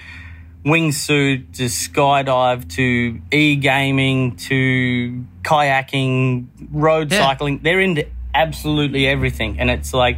[0.65, 7.19] wingsuit to skydive to e-gaming to kayaking, road Yeah.
[7.19, 10.17] cycling, they're into absolutely everything, and it's like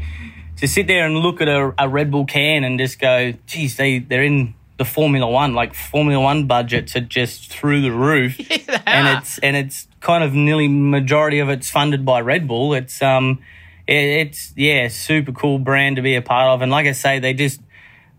[0.57, 3.77] to sit there and look at a, a Red Bull can and just go, geez,
[3.77, 8.37] they, they're in the Formula One, like Formula One budgets are just through the roof.
[8.85, 12.73] and it's and it's kind of nearly majority of it's funded by Red Bull.
[12.73, 13.39] It's um
[13.87, 16.61] it, it's yeah, super cool brand to be a part of.
[16.61, 17.59] And like I say, they just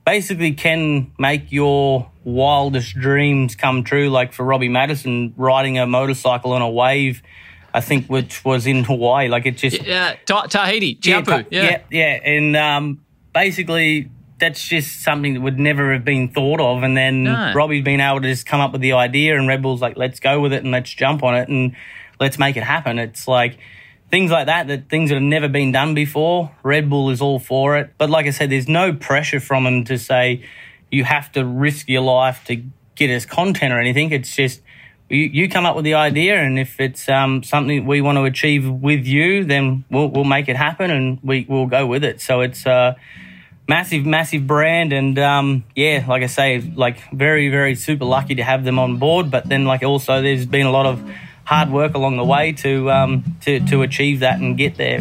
[0.05, 4.11] basically can make your wildest dreams come true.
[4.11, 7.23] Like for Robbie Madison riding a motorcycle on a wave,
[7.79, 9.29] I think which was in Hawaii.
[9.29, 12.31] Like it just Yeah, Ta- Tahiti, yeah, Yeah, yeah, yeah.
[12.31, 13.01] And um,
[13.33, 16.83] basically, that's just something that would never have been thought of.
[16.83, 17.53] And then No.
[17.55, 20.21] Robbie's been able to just come up with the idea, and Red Bull's like, let's
[20.21, 21.75] go with it and let's jump on it and
[22.21, 22.99] let's make it happen.
[22.99, 23.59] It's like
[24.11, 26.51] things like that, that things that have never been done before.
[26.63, 27.93] Red Bull is all for it.
[27.99, 30.45] But like I said, there's no pressure from them to say
[30.91, 32.63] you have to risk your life to
[32.95, 34.11] get us content or anything.
[34.11, 34.63] It's just
[35.09, 38.25] you, you come up with the idea, and if it's um, something we want to
[38.25, 42.21] achieve with you, then we'll we'll make it happen, and we we'll go with it.
[42.21, 42.97] So it's a
[43.69, 48.45] massive, massive brand, and um, yeah, like I say, like very, very super lucky to
[48.45, 49.31] have them on board.
[49.31, 51.03] But then, like also, there's been a lot of
[51.45, 55.01] hard work along the way to um, to to achieve that and get there.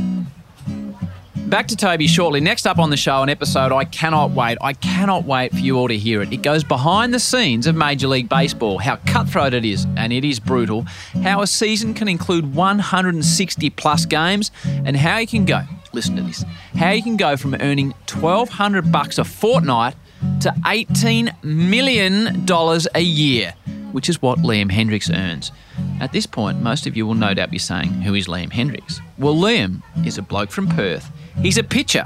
[1.47, 2.41] Back to Toby shortly.
[2.41, 4.57] Next up on the show, an episode I cannot wait.
[4.59, 6.33] I cannot wait for you all to hear it.
[6.33, 10.25] It goes behind the scenes of Major League Baseball, how cutthroat it is, and it
[10.25, 10.81] is brutal,
[11.23, 15.61] how a season can include 160 plus games, and how you can go,
[15.93, 16.43] listen to this,
[16.75, 19.95] how you can go from earning 1200 bucks a fortnight
[20.41, 22.45] to $18 million
[22.93, 23.53] a year,
[23.93, 25.53] which is what Liam Hendriks earns.
[26.01, 28.99] At this point, most of you will no doubt be saying, Who is Liam Hendriks?
[29.17, 31.09] Well, Liam is a bloke from Perth.
[31.41, 32.05] He's a pitcher.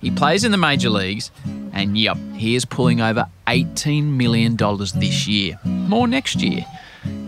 [0.00, 1.30] He plays in the major leagues,
[1.72, 5.58] and yep, he is pulling over $18 million this year.
[5.64, 6.66] More next year.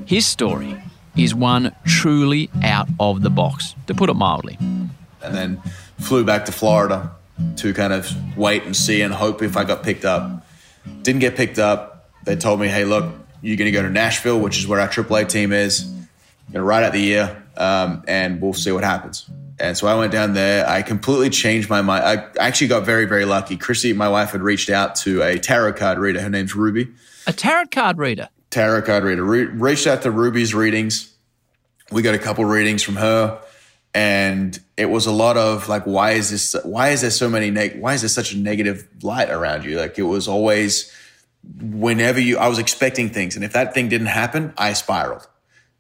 [0.04, 0.80] His story
[1.16, 4.58] is one truly out of the box, to put it mildly.
[4.60, 5.62] And then
[5.98, 7.10] flew back to Florida
[7.56, 10.44] to kind of wait and see and hope if I got picked up.
[11.02, 12.10] Didn't get picked up.
[12.24, 14.88] They told me, hey, look, you're going to go to Nashville, which is where our
[14.88, 15.82] AAA team is.
[15.82, 19.28] Going to ride out the year, um, and we'll see what happens.
[19.60, 20.68] And so I went down there.
[20.68, 22.04] I completely changed my mind.
[22.04, 23.56] I actually got very, very lucky.
[23.56, 26.20] Chrissy, my wife, had reached out to a tarot card reader.
[26.20, 26.88] Her name's Ruby.
[27.26, 28.28] A tarot card reader?
[28.50, 29.24] Tarot card reader.
[29.24, 31.12] Re- reached out to Ruby's readings.
[31.90, 33.40] We got a couple readings from her.
[33.94, 37.50] And it was a lot of like, why is this, why is there so many,
[37.50, 39.78] neg- why is there such a negative light around you?
[39.78, 40.92] Like it was always,
[41.60, 43.34] whenever you, I was expecting things.
[43.34, 45.26] And if that thing didn't happen, I spiraled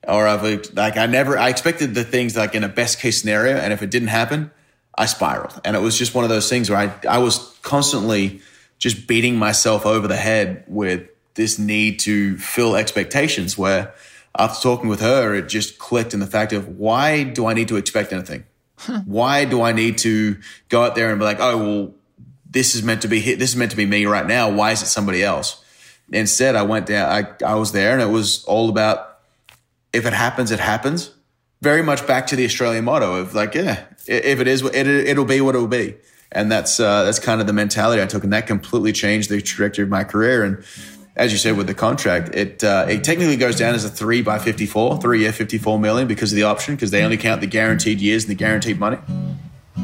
[0.06, 3.56] or I've like I never I expected the things like in a best case scenario,
[3.56, 4.50] and if it didn't happen,
[4.96, 8.40] I spiraled, and it was just one of those things where I I was constantly
[8.78, 13.58] just beating myself over the head with this need to fill expectations.
[13.58, 13.94] Where
[14.38, 17.68] after talking with her, it just clicked in the fact of why do I need
[17.68, 18.44] to expect anything?
[18.78, 18.98] Hmm.
[18.98, 21.94] Why do I need to go out there and be like, oh well,
[22.48, 24.50] this is meant to be hit, this is meant to be me right now.
[24.50, 25.62] Why is it somebody else?
[26.10, 27.10] Instead, I went down.
[27.10, 29.07] I I was there, and it was all about
[29.92, 31.12] if it happens, it happens.
[31.60, 35.24] Very much back to the Australian motto of like, yeah, if it is, it, it'll
[35.24, 35.96] be what it will be.
[36.30, 38.22] And that's, uh, that's kind of the mentality I took.
[38.22, 40.44] And that completely changed the trajectory of my career.
[40.44, 40.62] And
[41.16, 44.22] as you said, with the contract, it, uh, it technically goes down as a three
[44.22, 47.46] by 54, three year, 54 million because of the option, because they only count the
[47.46, 48.98] guaranteed years and the guaranteed money.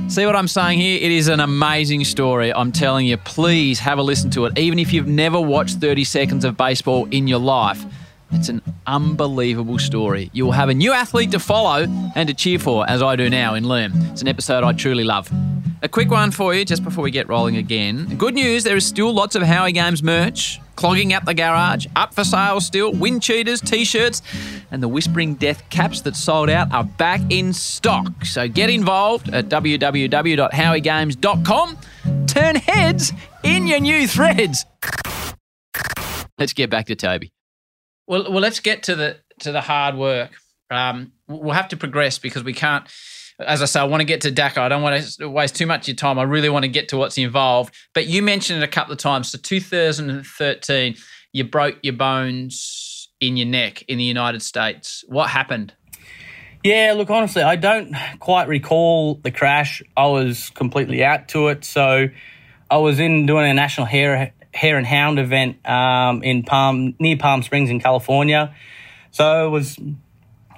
[0.09, 0.99] See what I'm saying here?
[1.01, 2.53] It is an amazing story.
[2.53, 4.59] I'm telling you, please have a listen to it.
[4.59, 7.85] Even if you've never watched 30 seconds of baseball in your life,
[8.35, 10.31] it's an unbelievable story.
[10.33, 13.31] You will have a new athlete to follow and to cheer for, as I do
[13.31, 14.13] now in Liam.
[14.13, 15.31] It's an episode I truly love.
[15.83, 18.17] A quick one for you just before we get rolling again.
[18.17, 22.15] Good news there is still lots of Howie Games merch clogging up the garage, up
[22.15, 24.23] for sale still, wind cheaters, t shirts,
[24.71, 28.25] and the Whispering Death caps that sold out are back in stock.
[28.25, 31.79] So get involved at www.howiegames.com.
[32.27, 34.65] Turn heads in your new threads.
[36.39, 37.34] Let's get back to Toby.
[38.07, 40.31] Well, well, let's get to the to the hard work.
[40.71, 42.87] Um, we'll have to progress because we can't.
[43.41, 44.65] As I say, I want to get to Dakar.
[44.65, 46.21] I don't want to waste too much of your time.
[46.21, 47.75] I really want to get to what's involved.
[47.93, 49.31] But you mentioned it a couple of times.
[49.31, 50.95] So 2013,
[51.33, 55.05] you broke your bones in your neck in the United States.
[55.09, 55.75] What happened?
[56.63, 59.83] Yeah, look, honestly, I don't quite recall the crash.
[59.97, 61.65] I was completely out to it.
[61.65, 62.09] So
[62.71, 67.17] I was in doing a national hare hare and hound event um, in Palm near
[67.17, 68.55] Palm Springs in California.
[69.11, 69.79] So it was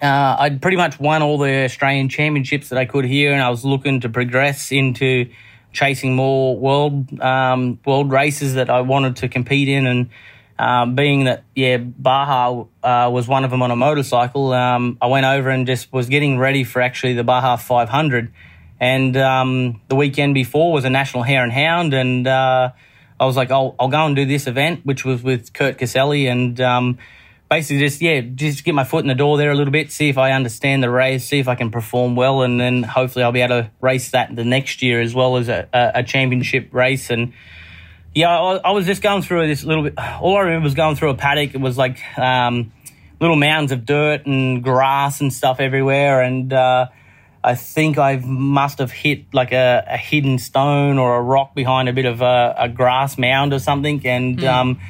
[0.03, 3.49] uh, I'd pretty much won all the Australian championships that I could here, and I
[3.49, 5.31] was looking to progress into
[5.73, 9.87] chasing more world um, world races that I wanted to compete in.
[9.87, 10.11] And
[10.59, 15.07] um, being that yeah, Baja uh, was one of them on a motorcycle, um, I
[15.07, 18.33] went over and just was getting ready for actually the Baja 500.
[18.79, 22.73] And um, the weekend before was a national hare and hound, and uh,
[23.19, 26.27] I was like, I'll, I'll go and do this event, which was with Kurt Caselli,
[26.27, 26.99] and um,
[27.51, 30.09] basically just yeah, just get my foot in the door there a little bit, see
[30.09, 33.33] if I understand the race, see if I can perform well, and then hopefully I'll
[33.33, 37.11] be able to race that the next year as well as a, a, championship race.
[37.11, 37.33] And
[38.15, 39.95] yeah, I, I, was just going through this little bit.
[40.21, 41.55] All I remember was going through a paddock.
[41.55, 42.73] It was like um,
[43.21, 46.89] little mounds of dirt and grass and stuff everywhere, and uh,
[47.47, 51.89] I think I must have hit like a, a, hidden stone or a rock behind
[51.89, 54.05] a bit of a, a grass mound or something.
[54.05, 54.49] And mm.
[54.49, 54.81] um,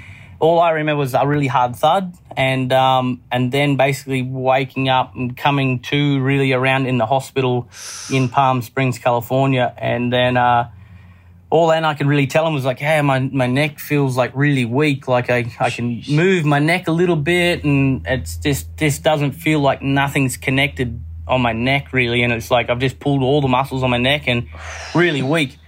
[0.41, 2.17] all I remember was a really hard thud.
[2.35, 7.69] And, um, and then basically waking up and coming to really around in the hospital
[8.11, 9.75] in Palm Springs, California.
[9.77, 10.71] And then, uh,
[11.51, 14.33] all then I could really tell him was like, hey, my, my neck feels like
[14.35, 15.09] really weak.
[15.09, 19.33] Like I, I can move my neck a little bit and it's just, this doesn't
[19.33, 22.23] feel like nothing's connected on my neck really.
[22.23, 24.49] And it's like I've just pulled all the muscles on my neck and
[24.95, 25.59] really weak.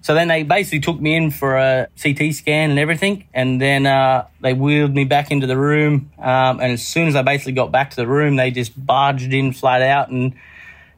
[0.00, 3.28] So then they basically took me in for a CT scan and everything.
[3.34, 6.10] And then uh, they wheeled me back into the room.
[6.18, 9.32] Um, and as soon as I basically got back to the room, they just barged
[9.32, 10.34] in flat out and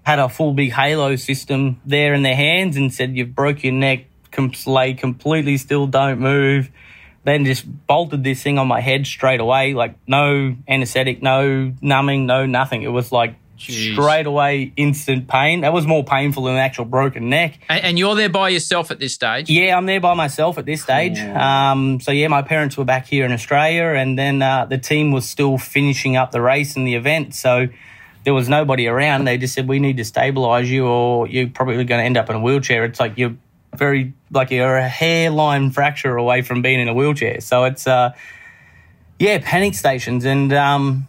[0.02, 3.72] had a full big halo system there in their hands and said, You've broke your
[3.72, 6.70] neck, com- lay completely still, don't move.
[7.24, 12.26] Then just bolted this thing on my head straight away, like no anesthetic, no numbing,
[12.26, 12.82] no nothing.
[12.82, 13.92] It was like Jeez.
[13.92, 15.60] straight away instant pain.
[15.60, 17.58] That was more painful than the actual broken neck.
[17.68, 19.50] And, and you're there by yourself at this stage.
[19.50, 21.18] Yeah, I'm there by myself at this stage.
[21.18, 25.12] Um, so yeah, my parents were back here in Australia, and then uh, the team
[25.12, 27.34] was still finishing up the race and the event.
[27.34, 27.68] So
[28.24, 29.26] there was nobody around.
[29.26, 32.30] They just said we need to stabilise you, or you're probably going to end up
[32.30, 32.84] in a wheelchair.
[32.84, 33.36] It's like you're
[33.76, 37.40] very like you're a hairline fracture away from being in a wheelchair.
[37.40, 38.14] So it's uh,
[39.18, 41.08] yeah, panic stations and um,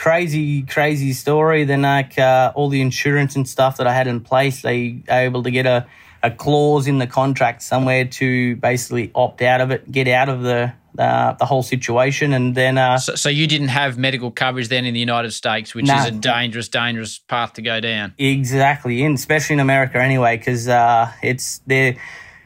[0.00, 1.64] crazy, crazy story.
[1.64, 5.20] Then like uh, all the insurance and stuff that I had in place, they are
[5.20, 5.86] able to get a,
[6.22, 10.42] a clause in the contract somewhere to basically opt out of it, get out of
[10.42, 14.68] the uh, the whole situation, and then uh, So, so you didn't have medical coverage
[14.68, 15.96] then in the United States, which No.
[15.96, 18.12] is a dangerous, dangerous path to go down.
[18.18, 21.94] Exactly, and especially in America anyway, because uh, it's there.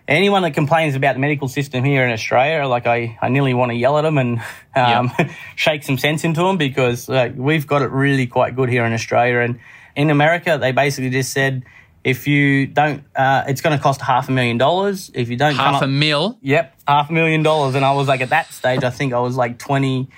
[0.06, 3.70] Anyone that complains about the medical system here in Australia, like I, I nearly want
[3.70, 4.42] to yell at them and
[4.76, 5.10] um,
[5.56, 8.92] shake some sense into them because uh, we've got it really quite good here in
[8.92, 9.38] Australia.
[9.38, 9.60] And
[9.96, 11.64] in America, they basically just said
[12.04, 15.10] if you don't, uh, it's going to cost half a million dollars.
[15.14, 16.38] If you don't come Half up, a mil.
[16.42, 17.74] Yep, half a million dollars.
[17.74, 20.10] And I was like, at that stage, I think I was like 20,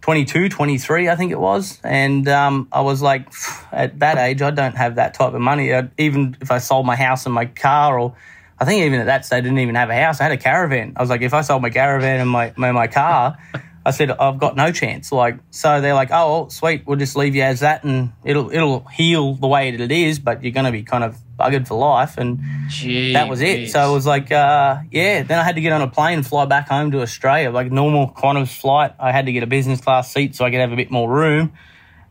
[0.00, 1.78] 22, 23, I think it was.
[1.84, 3.32] And um, I was like,
[3.72, 5.72] at that age, I don't have that type of money.
[5.72, 8.16] i even if I sold my house and my car, or
[8.60, 10.20] I think even at that stage, I didn't even have a house.
[10.20, 10.92] I had a caravan.
[10.94, 13.38] I was like, if I sold my caravan and my, my, my car,
[13.86, 15.10] I said, I've got no chance.
[15.10, 18.50] Like, so they're like, oh, well, sweet, we'll just leave you as that and it'll,
[18.50, 21.66] it'll heal the way that it is, but you're going to be kind of buggered
[21.66, 22.18] for life.
[22.18, 23.70] And Gee that was it.
[23.70, 25.22] So it was like, uh, yeah.
[25.22, 27.72] Then I had to get on a plane and fly back home to Australia, like
[27.72, 28.94] normal Qantas flight.
[29.00, 31.08] I had to get a business class seat so I could have a bit more
[31.08, 31.54] room,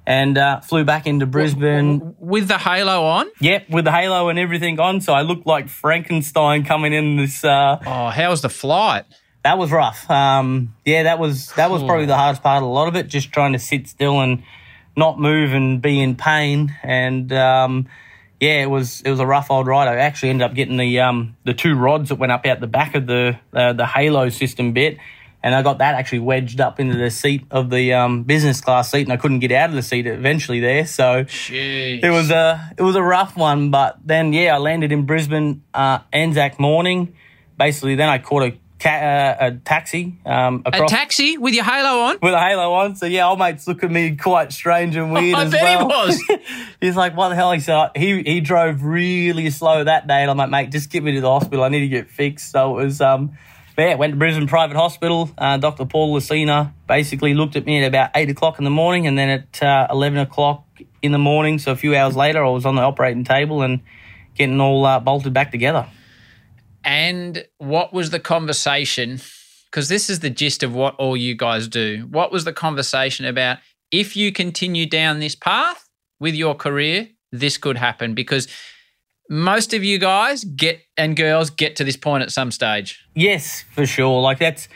[0.09, 2.15] and uh, flew back into Brisbane.
[2.19, 3.27] with the halo on.
[3.39, 7.43] Yep, with the halo and everything on, so I looked like Frankenstein coming in this.
[7.45, 9.05] Uh, Oh, how was the flight?
[9.43, 10.09] that was rough.
[10.11, 13.07] Um, yeah, that was that was probably the hardest part a lot of it.
[13.07, 14.43] Just trying to sit still and
[14.97, 16.75] not move and be in pain.
[16.83, 17.87] And um,
[18.41, 19.87] yeah, it was it was a rough old ride.
[19.87, 22.67] I actually ended up getting the um, the two rods that went up out the
[22.67, 24.97] back of the uh, the halo system bit.
[25.41, 28.91] And I got that actually wedged up into the seat of the um, business class
[28.91, 30.85] seat, and I couldn't get out of the seat eventually there.
[30.85, 32.03] So Jeez.
[32.03, 35.63] it was a it was a rough one, but then yeah, I landed in Brisbane
[35.73, 37.15] uh, Anzac morning.
[37.57, 41.63] Basically, then I caught a ca- uh, a taxi um, a across taxi with your
[41.63, 42.17] halo on.
[42.21, 42.95] with a halo on.
[42.95, 45.85] So yeah, old mates look at me quite strange and weird I as bet he
[45.85, 46.23] was.
[46.81, 50.31] He's like, "What the hell?" He said he he drove really slow that day, and
[50.31, 51.63] I'm like, "Mate, just get me to the hospital.
[51.63, 53.37] I need to get fixed." So it was um.
[53.79, 55.31] But yeah, went to Brisbane Private Hospital.
[55.37, 55.85] Uh, Dr.
[55.85, 59.29] Paul Licina basically looked at me at about eight o'clock in the morning, and then
[59.29, 60.65] at uh, eleven o'clock
[61.01, 63.79] in the morning, so a few hours later, I was on the operating table and
[64.35, 65.87] getting all uh, bolted back together.
[66.83, 69.21] And what was the conversation?
[69.71, 72.05] Because this is the gist of what all you guys do.
[72.11, 73.59] What was the conversation about?
[73.91, 75.87] If you continue down this path
[76.19, 78.13] with your career, this could happen.
[78.13, 78.49] Because
[79.29, 83.05] most of you guys get and girls get to this point at some stage.
[83.15, 84.21] Yes, for sure.
[84.21, 84.67] Like that's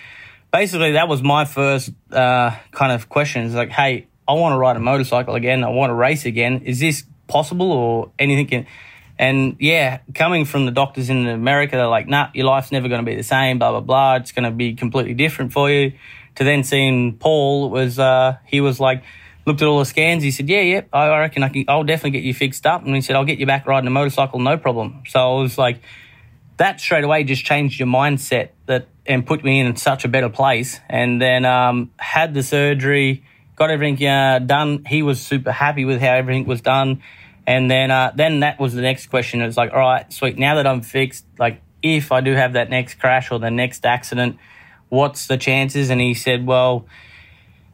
[0.53, 3.45] basically that was my first uh, kind of question.
[3.45, 5.63] It's like, hey, I want to ride a motorcycle again.
[5.63, 6.61] I want to race again.
[6.65, 8.67] Is this possible or anything can?
[9.17, 13.03] And yeah, coming from the doctors in America, they're like, nah, your life's never going
[13.03, 13.57] to be the same.
[13.59, 14.15] Blah blah blah.
[14.15, 15.93] It's going to be completely different for you.
[16.35, 19.03] To then seeing Paul was uh, he was like.
[19.45, 20.23] Looked at all the scans.
[20.23, 21.65] He said, "Yeah, yeah, I I reckon I can.
[21.67, 23.91] I'll definitely get you fixed up." And he said, "I'll get you back riding a
[23.91, 25.81] motorcycle, no problem." So I was like,
[26.57, 30.29] that straight away just changed your mindset that and put me in such a better
[30.29, 30.79] place.
[30.87, 33.25] And then um, had the surgery,
[33.57, 34.85] got everything uh, done.
[34.85, 37.01] He was super happy with how everything was done.
[37.45, 39.41] And then uh, then that was the next question.
[39.41, 40.37] It was like, all right, sweet.
[40.37, 43.85] Now that I'm fixed, like if I do have that next crash or the next
[43.85, 44.37] accident,
[44.87, 45.89] what's the chances?
[45.89, 46.85] And he said, well.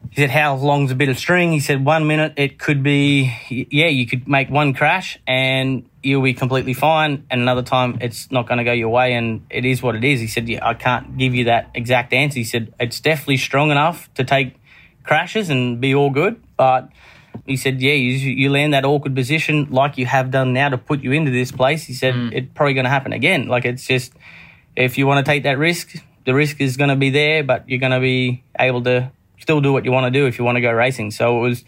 [0.08, 1.52] He said, How long's a bit of string?
[1.52, 6.22] He said, One minute it could be, yeah, you could make one crash and you'll
[6.22, 7.26] be completely fine.
[7.30, 10.02] And another time it's not going to go your way and it is what it
[10.02, 10.20] is.
[10.20, 12.38] He said, Yeah, I can't give you that exact answer.
[12.38, 14.56] He said, It's definitely strong enough to take
[15.04, 16.42] crashes and be all good.
[16.56, 16.88] But
[17.46, 20.78] he said, Yeah, you, you land that awkward position like you have done now to
[20.78, 21.84] put you into this place.
[21.84, 22.32] He said, mm.
[22.32, 23.46] It's probably going to happen again.
[23.46, 24.12] Like it's just,
[24.74, 25.94] if you want to take that risk,
[26.24, 29.60] the risk is going to be there, but you're going to be able to still
[29.60, 31.10] do what you want to do if you want to go racing.
[31.10, 31.64] So it was,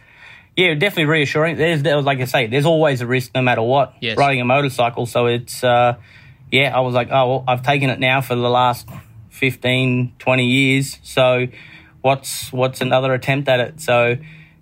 [0.56, 1.56] yeah, definitely reassuring.
[1.56, 4.16] There's, there was, like I say, there's always a risk no matter what Yes.
[4.16, 5.06] riding a motorcycle.
[5.06, 5.96] So it's, uh,
[6.50, 8.86] yeah, I was like, oh, well, I've taken it now for the last
[9.30, 10.98] 15, 20 years.
[11.02, 11.46] So
[12.02, 13.80] what's, what's another attempt at it?
[13.80, 14.16] So,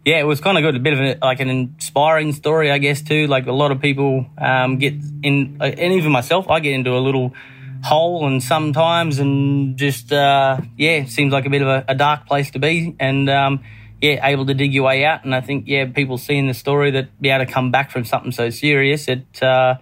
[0.04, 0.76] yeah, it was kind of good.
[0.76, 3.26] A bit of a, like an inspiring story, I guess, too.
[3.26, 6.96] Like a lot of people um, get in, uh, and even myself, I get into
[6.96, 7.34] a little
[7.82, 12.26] hole and sometimes and just, uh, yeah, seems like a bit of a, a dark
[12.26, 12.94] place to be.
[12.98, 13.64] And, um,
[14.00, 15.24] yeah, able to dig your way out.
[15.24, 18.04] And I think, yeah, people seeing the story that be able to come back from
[18.04, 19.76] something so serious, it, uh,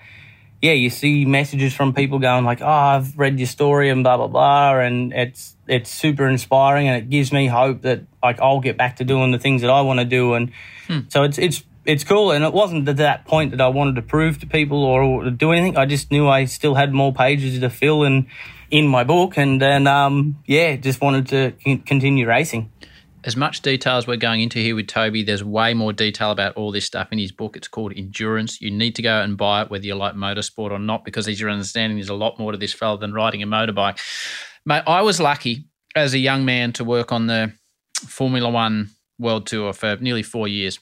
[0.61, 4.17] yeah, you see messages from people going like, "Oh, I've read your story and blah
[4.17, 8.61] blah blah," and it's it's super inspiring and it gives me hope that like I'll
[8.61, 10.51] get back to doing the things that I want to do, and
[11.09, 12.30] so it's it's it's cool.
[12.30, 15.53] And it wasn't at that point that I wanted to prove to people or do
[15.53, 15.76] anything.
[15.76, 18.28] I just knew I still had more pages to fill in
[18.70, 22.70] in my book, and then um, yeah, just wanted to con- continue racing.
[23.24, 26.55] as much detail as we're going into here with Toby, there's way more detail about
[26.57, 27.57] all this stuff in his book.
[27.57, 28.61] It's called Endurance.
[28.61, 31.41] You need to go and buy it, whether you like motorsport or not, because as
[31.41, 33.99] you're understanding, there's a lot more to this fella than riding a motorbike.
[34.64, 37.53] Mate, I was lucky as a young man to work on the
[37.97, 40.78] Formula One World Tour for nearly four years,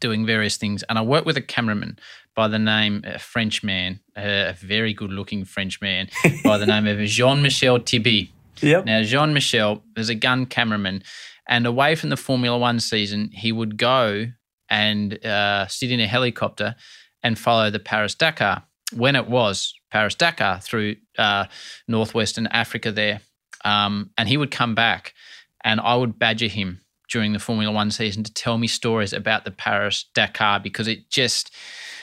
[0.00, 0.82] doing various things.
[0.84, 1.98] And I worked with a cameraman
[2.34, 6.08] by the name, a French man, a very good looking French man
[6.44, 8.32] by the name of Jean Michel Tibi.
[8.60, 8.86] Yep.
[8.86, 11.02] Now, Jean Michel is a gun cameraman,
[11.48, 14.28] and away from the Formula One season, he would go
[14.70, 16.76] and uh, sit in a helicopter
[17.22, 18.62] and follow the Paris Dakar
[18.94, 21.46] when it was Paris Dakar through uh,
[21.88, 23.20] northwestern Africa there.
[23.64, 25.14] Um, and he would come back,
[25.62, 26.80] and I would badger him
[27.14, 31.08] during the Formula One season to tell me stories about the Paris Dakar because it
[31.10, 31.54] just,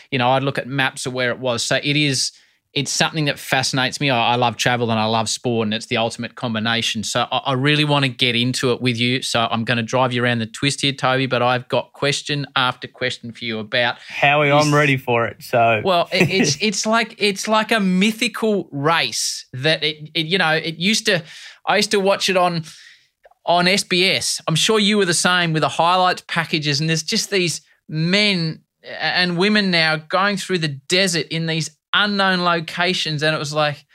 [0.10, 1.64] you know, I'd look at maps of where it was.
[1.64, 2.32] So it is
[2.74, 4.10] it's something that fascinates me.
[4.10, 7.04] I, I love travel and I love sport, and it's the ultimate combination.
[7.04, 9.22] So I, I really want to get into it with you.
[9.22, 11.26] So I'm going to drive you around the twist here, Toby.
[11.26, 15.44] But I've got question after question for you about Howie, I'm ready for it.
[15.44, 20.38] So well, it, it's it's like it's like a mythical race that it, it you
[20.38, 21.22] know it used to.
[21.66, 22.64] I used to watch it on
[23.46, 24.42] on SBS.
[24.48, 28.62] I'm sure you were the same with the highlights packages, and there's just these men
[28.84, 33.86] and women now going through the desert in these unknown locations, and it was like.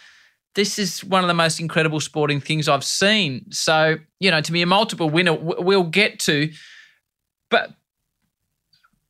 [0.55, 3.45] This is one of the most incredible sporting things I've seen.
[3.53, 6.51] So, you know, to be a multiple winner, we'll get to.
[7.51, 7.75] But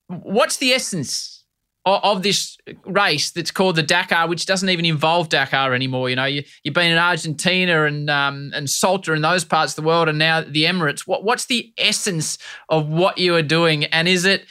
[0.09, 1.36] what's the essence
[1.87, 6.11] of, this race that's called the Dakar, which doesn't even involve Dakar anymore?
[6.11, 9.83] You know, you, you've been in Argentina and um, and Salta and those parts of
[9.83, 11.07] the world, and now the Emirates.
[11.07, 14.45] What what's the essence of what you are doing, and is it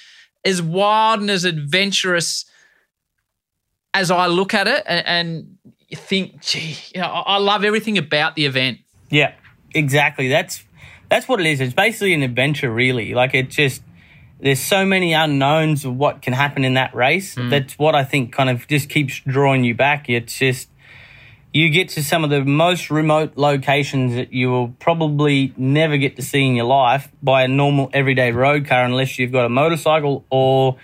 [0.46, 2.46] as wild and as adventurous
[3.96, 5.58] as I look at it and, and
[5.88, 8.80] you think, gee, you know, I, I love everything about the event.
[9.10, 9.34] Yeah,
[9.74, 10.28] exactly.
[10.28, 10.64] That's
[11.10, 11.62] that's what it is.
[11.62, 13.14] It's basically an adventure, really.
[13.14, 13.82] Like it just
[14.40, 17.36] there's so many unknowns of what can happen in that race.
[17.36, 17.50] Hmm.
[17.50, 20.10] That's what I think kind of just keeps drawing you back.
[20.10, 20.70] It's just
[21.56, 26.18] you get to some of the most remote locations that you will probably never get
[26.18, 29.50] to see in your life by a normal everyday road car unless you've got a
[29.50, 30.76] motorcycle or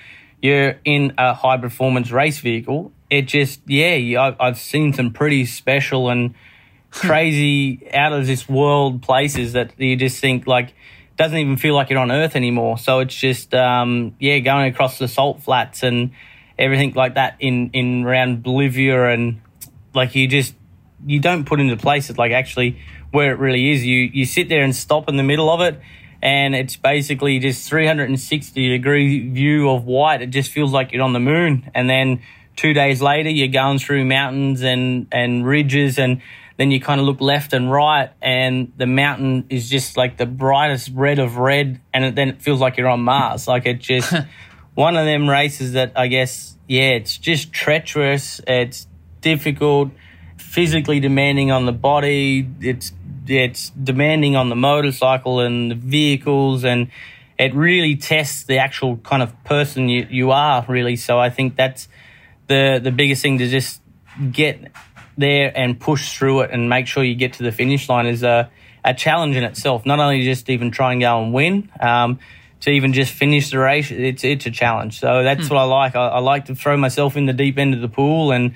[0.42, 2.94] you're in a high performance race vehicle.
[3.10, 6.36] It just, yeah, I've, I've seen some pretty special and
[6.92, 10.74] crazy out of this world places that you just think like
[11.22, 12.80] doesn't even feel like you're on earth anymore.
[12.80, 16.12] So it's just um yeah going across the salt flats and
[16.58, 19.40] everything like that in in around bolivia and
[19.94, 20.56] like you just
[21.06, 22.80] you don't put into place it like actually
[23.12, 23.86] where it really is.
[23.86, 25.80] You you sit there and stop in the middle of it
[26.24, 30.24] and it's basically just 360 degree view of white.
[30.24, 31.70] It just feels like you're on the moon.
[31.76, 32.24] And then
[32.56, 36.24] two days later you're going through mountains and and ridges and
[36.62, 40.28] then you kind of look left and right and the mountain is just like the
[40.28, 43.48] brightest red of red and it, then it feels like you're on mars.
[43.48, 44.14] Like it just
[44.76, 48.88] one of them races that i guess yeah it's just treacherous it's
[49.20, 49.92] difficult
[50.38, 52.94] physically demanding on the body it's
[53.28, 56.90] it's demanding on the motorcycle and the vehicles and
[57.38, 60.96] it really tests the actual kind of person you, you are really.
[60.96, 61.88] So i think that's
[62.48, 63.82] the the biggest thing to just
[64.32, 64.72] get
[65.18, 68.24] there and push through it and make sure you get to the finish line is
[68.24, 68.50] a,
[68.84, 69.86] a challenge in itself.
[69.86, 72.20] Not only just even try and go and win, um,
[72.62, 75.00] to even just finish the race, it's it's a challenge.
[75.00, 75.96] So that's what I like.
[75.96, 78.54] I, I like to throw myself in the deep end of the pool and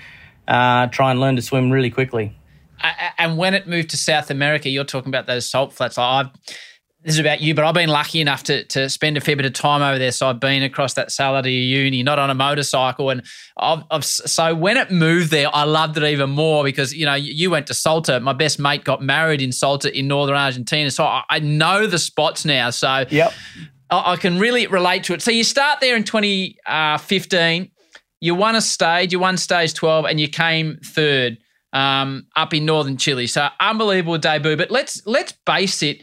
[0.48, 2.38] uh, try and learn to swim really quickly.
[2.84, 5.98] A- and when it moved to South America, you're talking about those salt flats.
[5.98, 6.30] I've
[7.06, 9.46] this is about you, but I've been lucky enough to to spend a fair bit
[9.46, 10.12] of time over there.
[10.12, 13.22] So I've been across that Salar de Uyuni, not on a motorcycle, and
[13.58, 17.14] I've, I've so when it moved there, I loved it even more because you know
[17.14, 18.20] you went to Salta.
[18.20, 22.00] My best mate got married in Salta in northern Argentina, so I, I know the
[22.00, 22.72] spots now.
[22.72, 23.34] So Yep.
[23.92, 25.22] I, I can really relate to it.
[25.22, 27.72] So you start there in 2015.
[28.20, 31.38] You won a stage, you won stage 12, and you came third
[31.72, 33.28] um, up in northern Chile.
[33.28, 34.58] So unbelievable debut.
[34.58, 36.02] But let's let's base it.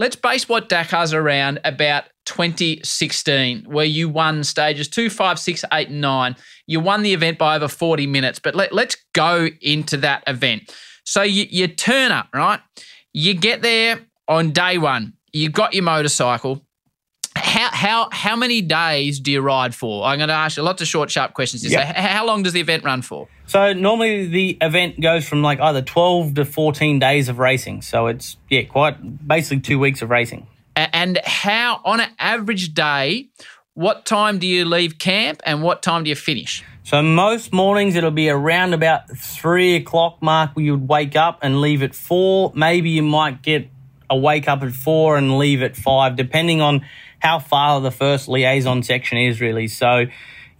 [0.00, 5.90] Let's base what Dakar's around about 2016, where you won stages two, five, six, eight,
[5.90, 6.36] and nine.
[6.66, 8.38] You won the event by over 40 minutes.
[8.38, 10.74] But let, let's go into that event.
[11.04, 12.60] So you, you turn up, right?
[13.12, 15.12] You get there on day one.
[15.34, 16.64] You've got your motorcycle
[17.36, 20.04] how how how many days do you ride for?
[20.04, 21.62] I'm going to ask you lots of short, sharp questions.
[21.62, 21.70] here.
[21.70, 23.28] So how long does the event run for?
[23.50, 27.82] So normally the event goes from like either 12 to 14 days of racing.
[27.82, 30.46] So it's yeah, quite basically 2 weeks of racing.
[30.76, 33.30] And how on an average day,
[33.74, 36.62] what time do you leave camp and what time do you finish?
[36.84, 41.60] So most mornings it'll be around about three o'clock mark where you'd wake up and
[41.60, 42.52] leave at four.
[42.54, 43.68] Maybe you might get
[44.08, 46.86] a wake up at four and leave at five, depending on
[47.18, 49.66] how far the first liaison section is really.
[49.66, 50.06] So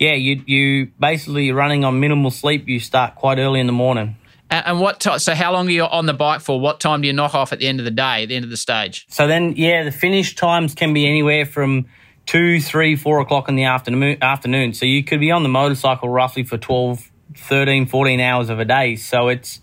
[0.01, 2.67] yeah, you you basically running on minimal sleep.
[2.69, 4.17] You start quite early in the morning.
[4.51, 5.21] A- And what time?
[5.21, 6.59] So how long are you on the bike for?
[6.59, 8.45] What time do you knock off at the end of the day, at the end
[8.45, 9.07] of the stage?
[9.09, 11.87] So then, yeah, the finish times can be anywhere from
[12.27, 14.17] two, three, four o'clock in the afternoon.
[14.23, 14.73] Afternoon.
[14.73, 18.65] So you could be on the motorcycle roughly for 12, 13, 14 hours of a
[18.65, 18.97] day.
[18.97, 19.61] So it's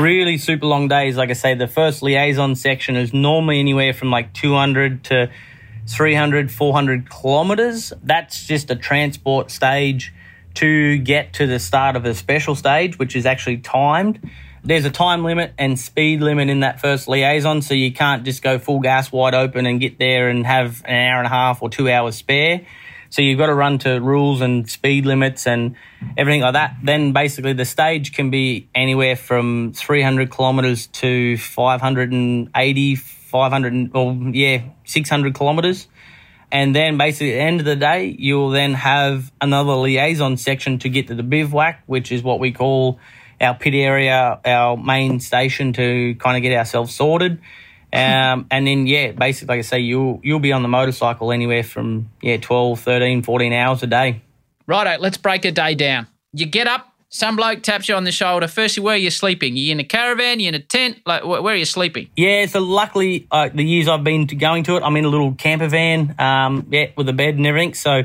[0.00, 1.16] really super long days.
[1.16, 5.30] Like I say, the first liaison section is normally anywhere from like 200 to
[5.88, 7.92] 300, 400 kilometers.
[8.02, 10.12] That's just a transport stage
[10.54, 14.20] to get to the start of a special stage, which is actually timed.
[14.64, 18.42] There's a time limit and speed limit in that first liaison, so you can't just
[18.42, 21.62] go full gas wide open and get there and have an hour and a half
[21.62, 22.66] or two hours spare.
[23.10, 25.76] So you've got to run to rules and speed limits and
[26.16, 26.76] everything like that.
[26.82, 34.14] Then basically the stage can be anywhere from 300 kilometers to 580, 500, and- or
[34.32, 35.86] yeah, 600 kilometers.
[36.50, 40.78] And then basically at the end of the day, you'll then have another liaison section
[40.80, 42.98] to get to the bivouac, which is what we call
[43.40, 47.40] our pit area, our main station to kind of get ourselves sorted.
[47.90, 51.62] Um, and then, yeah, basically, like I say, you'll, you'll be on the motorcycle anywhere
[51.62, 54.20] from, yeah, 12, 13, 14 hours a day.
[54.66, 56.06] Righto, let's break a day down.
[56.34, 58.46] You get up, some bloke taps you on the shoulder.
[58.46, 59.54] Firstly, where are you sleeping?
[59.54, 60.40] Are You in a caravan?
[60.40, 60.98] You in a tent?
[61.06, 62.10] Like, where are you sleeping?
[62.16, 65.32] Yeah, so luckily, uh, the years I've been going to it, I'm in a little
[65.32, 67.74] camper van, um, yeah, with a bed and everything.
[67.74, 68.02] So,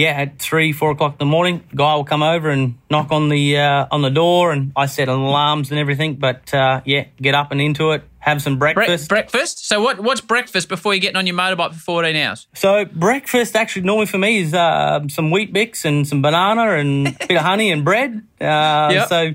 [0.00, 3.28] yeah, at three, four o'clock in the morning, guy will come over and knock on
[3.28, 6.14] the uh, on the door, and I set alarms and everything.
[6.16, 9.08] But uh, yeah, get up and into it, have some Bre- breakfast.
[9.08, 9.66] breakfast?
[9.66, 10.00] So what?
[10.00, 12.46] what's breakfast before you're getting on your motorbike for 14 hours?
[12.54, 17.12] so breakfast actually normally for me is uh, some Weet-Bix and some banana and a
[17.28, 18.22] bit of honey and bread.
[18.40, 19.08] Uh, Yep.
[19.08, 19.34] So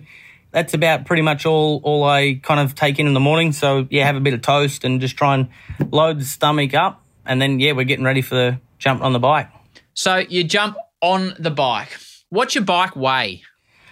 [0.51, 3.51] that's about pretty much all all I kind of take in in the morning.
[3.51, 5.49] So yeah, have a bit of toast and just try and
[5.91, 9.20] load the stomach up, and then yeah, we're getting ready for the jump on the
[9.20, 9.49] bike.
[9.96, 11.98] So you jump on the bike.
[12.30, 13.43] What's your bike weigh?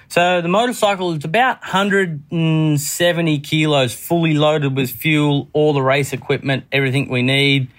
[0.09, 6.65] So the motorcycle is about 170 kilos, fully loaded with fuel, all the race equipment,
[6.73, 7.69] everything we need.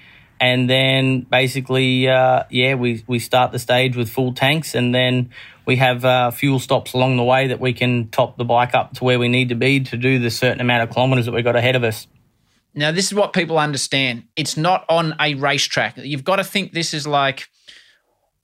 [0.40, 5.30] And then basically, uh, yeah, we, we start the stage with full tanks and then
[5.66, 8.94] we have uh, fuel stops along the way that we can top the bike up
[8.94, 11.44] to where we need to be to do the certain amount of kilometres that we've
[11.44, 12.06] got ahead of us.
[12.74, 14.24] Now, this is what people understand.
[14.34, 15.98] It's not on a racetrack.
[15.98, 17.48] You've got to think this is like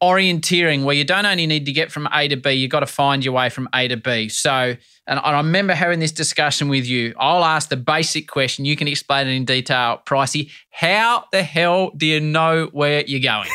[0.02, 2.86] orienteering, where you don't only need to get from A to B, you've got to
[2.86, 4.28] find your way from A to B.
[4.28, 4.76] So,
[5.06, 7.14] and I remember having this discussion with you.
[7.18, 8.64] I'll ask the basic question.
[8.64, 10.50] You can explain it in detail, Pricey.
[10.70, 13.48] How the hell do you know where you're going?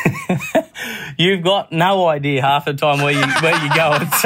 [1.18, 4.08] You've got no idea half the time where you where you're going.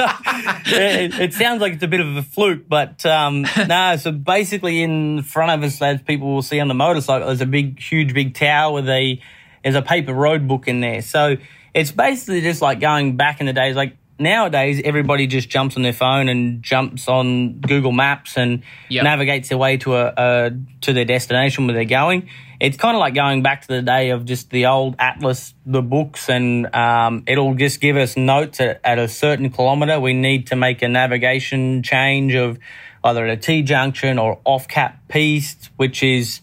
[0.71, 3.97] So it, it sounds like it's a bit of a fluke, but um, no.
[3.97, 7.47] So basically, in front of us, as people will see on the motorcycle, there's a
[7.47, 9.21] big, huge, big tower with a
[9.63, 11.03] there's a paper road book in there.
[11.03, 11.37] So
[11.75, 13.97] it's basically just like going back in the days, like.
[14.23, 19.05] Nowadays, everybody just jumps on their phone and jumps on Google Maps and Yep.
[19.05, 20.51] navigates their way to a, a
[20.83, 22.29] to their destination where they're going.
[22.61, 25.81] It's kind of like going back to the day of just the old atlas, the
[25.81, 29.99] books, and um, it'll just give us notes at, at a certain kilometre.
[29.99, 32.59] We need to make a navigation change of
[33.03, 36.43] either at a T junction or off cap piste, which is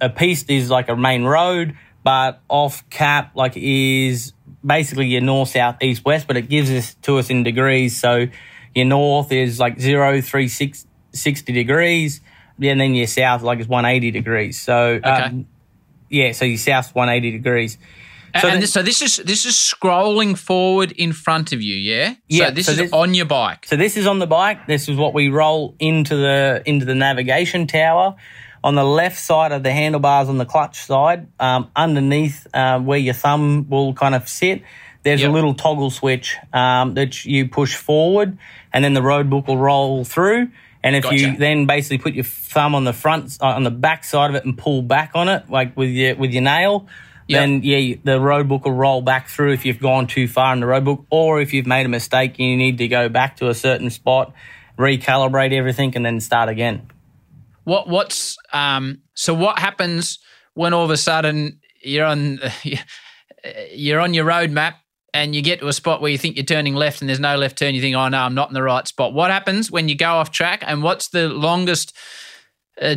[0.00, 4.32] a piste is like a main road, but off cap like is
[4.64, 7.98] basically your north, south, east, west, but it gives us to us in degrees.
[8.00, 8.26] So
[8.74, 12.20] your north is like zero, three, six, 60 degrees.
[12.60, 14.60] And then your south like is 180 degrees.
[14.60, 15.46] So, um,
[16.08, 17.78] yeah, so you're south 180 degrees.
[18.34, 21.60] So, So and then- this, so this is this is scrolling forward in front of
[21.60, 22.14] you, yeah.
[22.28, 23.66] Yeah, So this so is this- on your bike.
[23.66, 24.66] So this is on the bike.
[24.66, 28.14] This is what we roll into the into the navigation tower.
[28.64, 32.98] On the left side of the handlebars on the clutch side, um, underneath uh, where
[32.98, 34.62] your thumb will kind of sit,
[35.02, 35.30] there's Yep.
[35.30, 38.38] a little toggle switch um, that you push forward,
[38.72, 40.48] and then the road book will roll through.
[40.84, 44.04] And if you then basically put your thumb on the front uh, on the back
[44.04, 46.86] side of it and pull back on it, like with your with your nail,
[47.28, 47.40] Yep.
[47.40, 50.60] then yeah, the road book will roll back through if you've gone too far in
[50.60, 53.36] the road book, or if you've made a mistake and you need to go back
[53.38, 54.32] to a certain spot,
[54.78, 56.88] recalibrate everything, and then start again.
[57.64, 60.18] What what's um so what happens
[60.54, 62.38] when all of a sudden you're on
[63.72, 64.76] you're on your road map
[65.14, 67.36] and you get to a spot where you think you're turning left and there's no
[67.36, 69.12] left turn, you think, oh no, I'm not in the right spot.
[69.12, 71.94] What happens when you go off track and what's the longest
[72.80, 72.94] uh,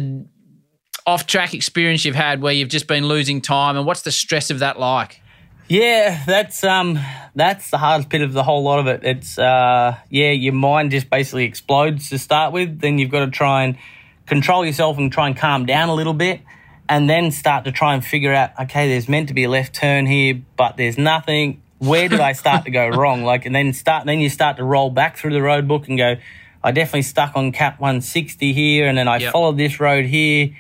[1.06, 4.50] off track experience you've had where you've just been losing time and what's the stress
[4.50, 5.22] of that like?
[5.68, 7.00] Yeah, that's um
[7.34, 9.04] that's the hardest bit of the whole lot of it.
[9.04, 12.80] It's uh yeah, your mind just basically explodes to start with.
[12.80, 13.78] Then you've got to try and
[14.26, 16.42] control yourself and try and calm down a little bit
[16.88, 19.74] and then start to try and figure out, okay, there's meant to be a left
[19.74, 21.62] turn here, but there's nothing.
[21.80, 23.24] Where did I start to go wrong?
[23.24, 25.98] Like and then start then you start to roll back through the road book and
[25.98, 26.16] go,
[26.64, 29.32] I definitely stuck on cap 160 here and then I Yep.
[29.34, 30.56] followed this road here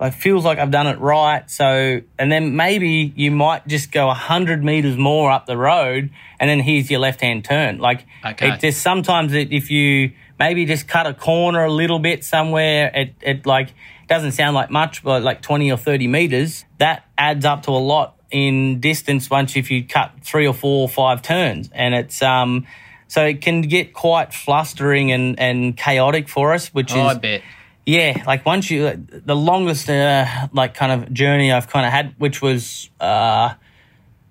[0.00, 1.48] it feels like I've done it right.
[1.50, 6.10] So, and then maybe you might just go a 100 meters more up the road
[6.40, 7.78] and then here's your left hand turn.
[7.78, 8.50] Like, Okay.
[8.50, 12.90] it just sometimes it, if you maybe just cut a corner a little bit somewhere,
[12.94, 13.68] it, it like
[14.08, 17.78] doesn't sound like much, but like 20 or 30 meters, that adds up to a
[17.78, 21.70] lot in distance once if you cut three or four or five turns.
[21.72, 22.66] And it's, um,
[23.06, 27.18] so it can get quite flustering and, and chaotic for us, which Oh, is I
[27.18, 27.42] bet.
[27.86, 32.14] Yeah, like once you, the longest, uh, like kind of journey I've kind of had,
[32.18, 33.54] which was, uh,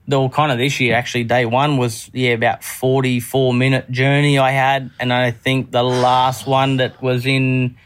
[0.08, 4.52] the kind of this year actually, day one was, yeah, about 44 minute journey I
[4.52, 4.90] had.
[5.00, 7.78] And I think the last one that was in,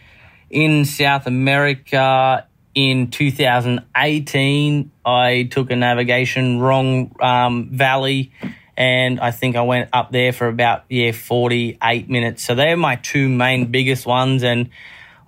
[0.50, 8.32] in South America in 2018, I took a navigation wrong, um, valley.
[8.78, 12.44] And I think I went up there for about, yeah, 48 minutes.
[12.44, 14.44] So they're my two main biggest ones.
[14.44, 14.70] And,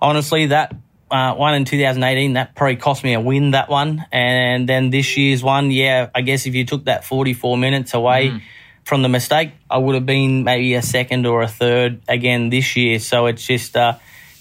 [0.00, 0.74] honestly, that
[1.10, 4.04] uh, one in 2018, that probably cost me a win, that one.
[4.12, 8.42] And then this year's one, yeah, I guess if you took that 44 minutes away
[8.84, 12.76] from the mistake, I would have been maybe a second or a third again this
[12.76, 12.98] year.
[12.98, 13.94] So it's just, uh,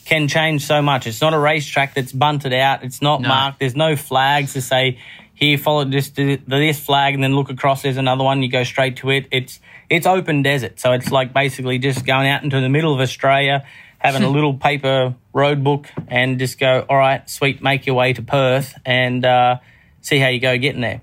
[0.05, 1.05] can change so much.
[1.07, 2.84] It's not a racetrack that's bunted out.
[2.84, 3.28] It's not No.
[3.28, 3.60] marked.
[3.60, 4.97] There's no flags to say,
[5.36, 7.82] here, follow this, this flag and then look across.
[7.84, 8.41] There's another one.
[8.43, 9.28] You go straight to it.
[9.32, 10.80] It's, it's open desert.
[10.80, 13.66] So it's like basically just going out into the middle of Australia,
[13.99, 18.13] having a little paper road book and just go, all right, sweet, make your way
[18.13, 19.59] to Perth and uh,
[20.01, 21.01] see how you go getting there.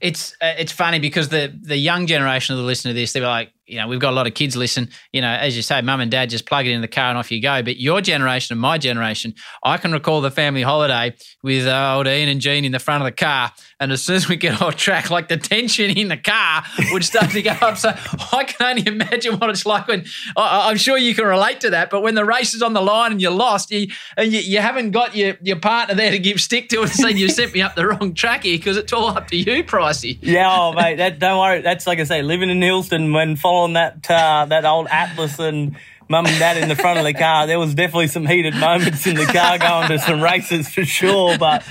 [0.00, 3.22] it's uh, it's funny because the the young generation of the listen to this, they're
[3.22, 4.88] like, you know, we've got a lot of kids listen.
[5.12, 7.18] You know, as you say, mum and dad just plug it in the car and
[7.18, 7.62] off you go.
[7.62, 12.06] But your generation and my generation, I can recall the family holiday with uh, old
[12.06, 14.60] Ian and Jean in the front of the car, and as soon as we get
[14.62, 17.78] off track, like the tension in the car would start to go up.
[17.78, 17.90] So
[18.32, 20.04] I can only imagine what it's like when
[20.36, 21.90] I, I'm sure you can relate to that.
[21.90, 24.58] But when the race is on the line and you're lost, you, and you, you
[24.58, 27.62] haven't got your, your partner there to give stick to and say you sent me
[27.62, 30.18] up the wrong track here because it's all up to you, Pricey.
[30.20, 31.60] Yeah, oh, mate, that, don't worry.
[31.60, 35.76] That's like I say, living in Hillston when following that uh, that old Atlas and
[36.08, 39.06] mum and dad in the front of the car, there was definitely some heated moments
[39.06, 41.36] in the car going to some races for sure.
[41.36, 41.62] But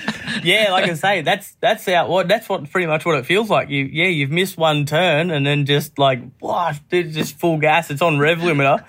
[0.43, 3.49] yeah, like I say, that's that's out what that's what pretty much what it feels
[3.49, 3.69] like.
[3.69, 7.89] You yeah, you've missed one turn and then just like wow, just full gas.
[7.89, 8.85] It's on rev limiter,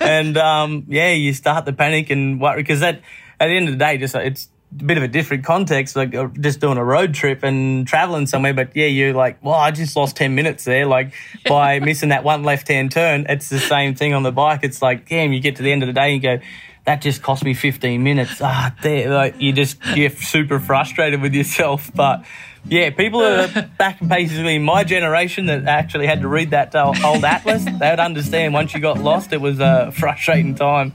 [0.00, 3.00] and um, yeah, you start the panic and worry because that
[3.40, 6.28] at the end of the day, just it's bit of a different context, like uh,
[6.40, 8.54] just doing a road trip and traveling somewhere.
[8.54, 10.86] But yeah, you're like, well, I just lost 10 minutes there.
[10.86, 11.14] Like
[11.48, 14.60] by missing that one left hand turn, it's the same thing on the bike.
[14.62, 16.44] It's like, damn, you get to the end of the day and you go,
[16.84, 18.40] that just cost me 15 minutes.
[18.40, 21.90] Ah, there, like you just get super frustrated with yourself.
[21.92, 22.24] But
[22.64, 23.48] yeah, people are
[23.78, 27.64] back basically my generation that actually had to read that uh, old atlas.
[27.64, 30.92] They would understand once you got lost, it was a frustrating time.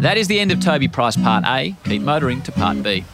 [0.00, 1.74] That is the end of Toby Price Part A.
[1.84, 3.04] Keep motoring to Part B.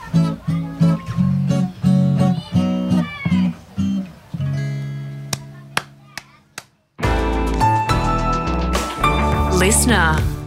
[9.56, 10.39] Listener.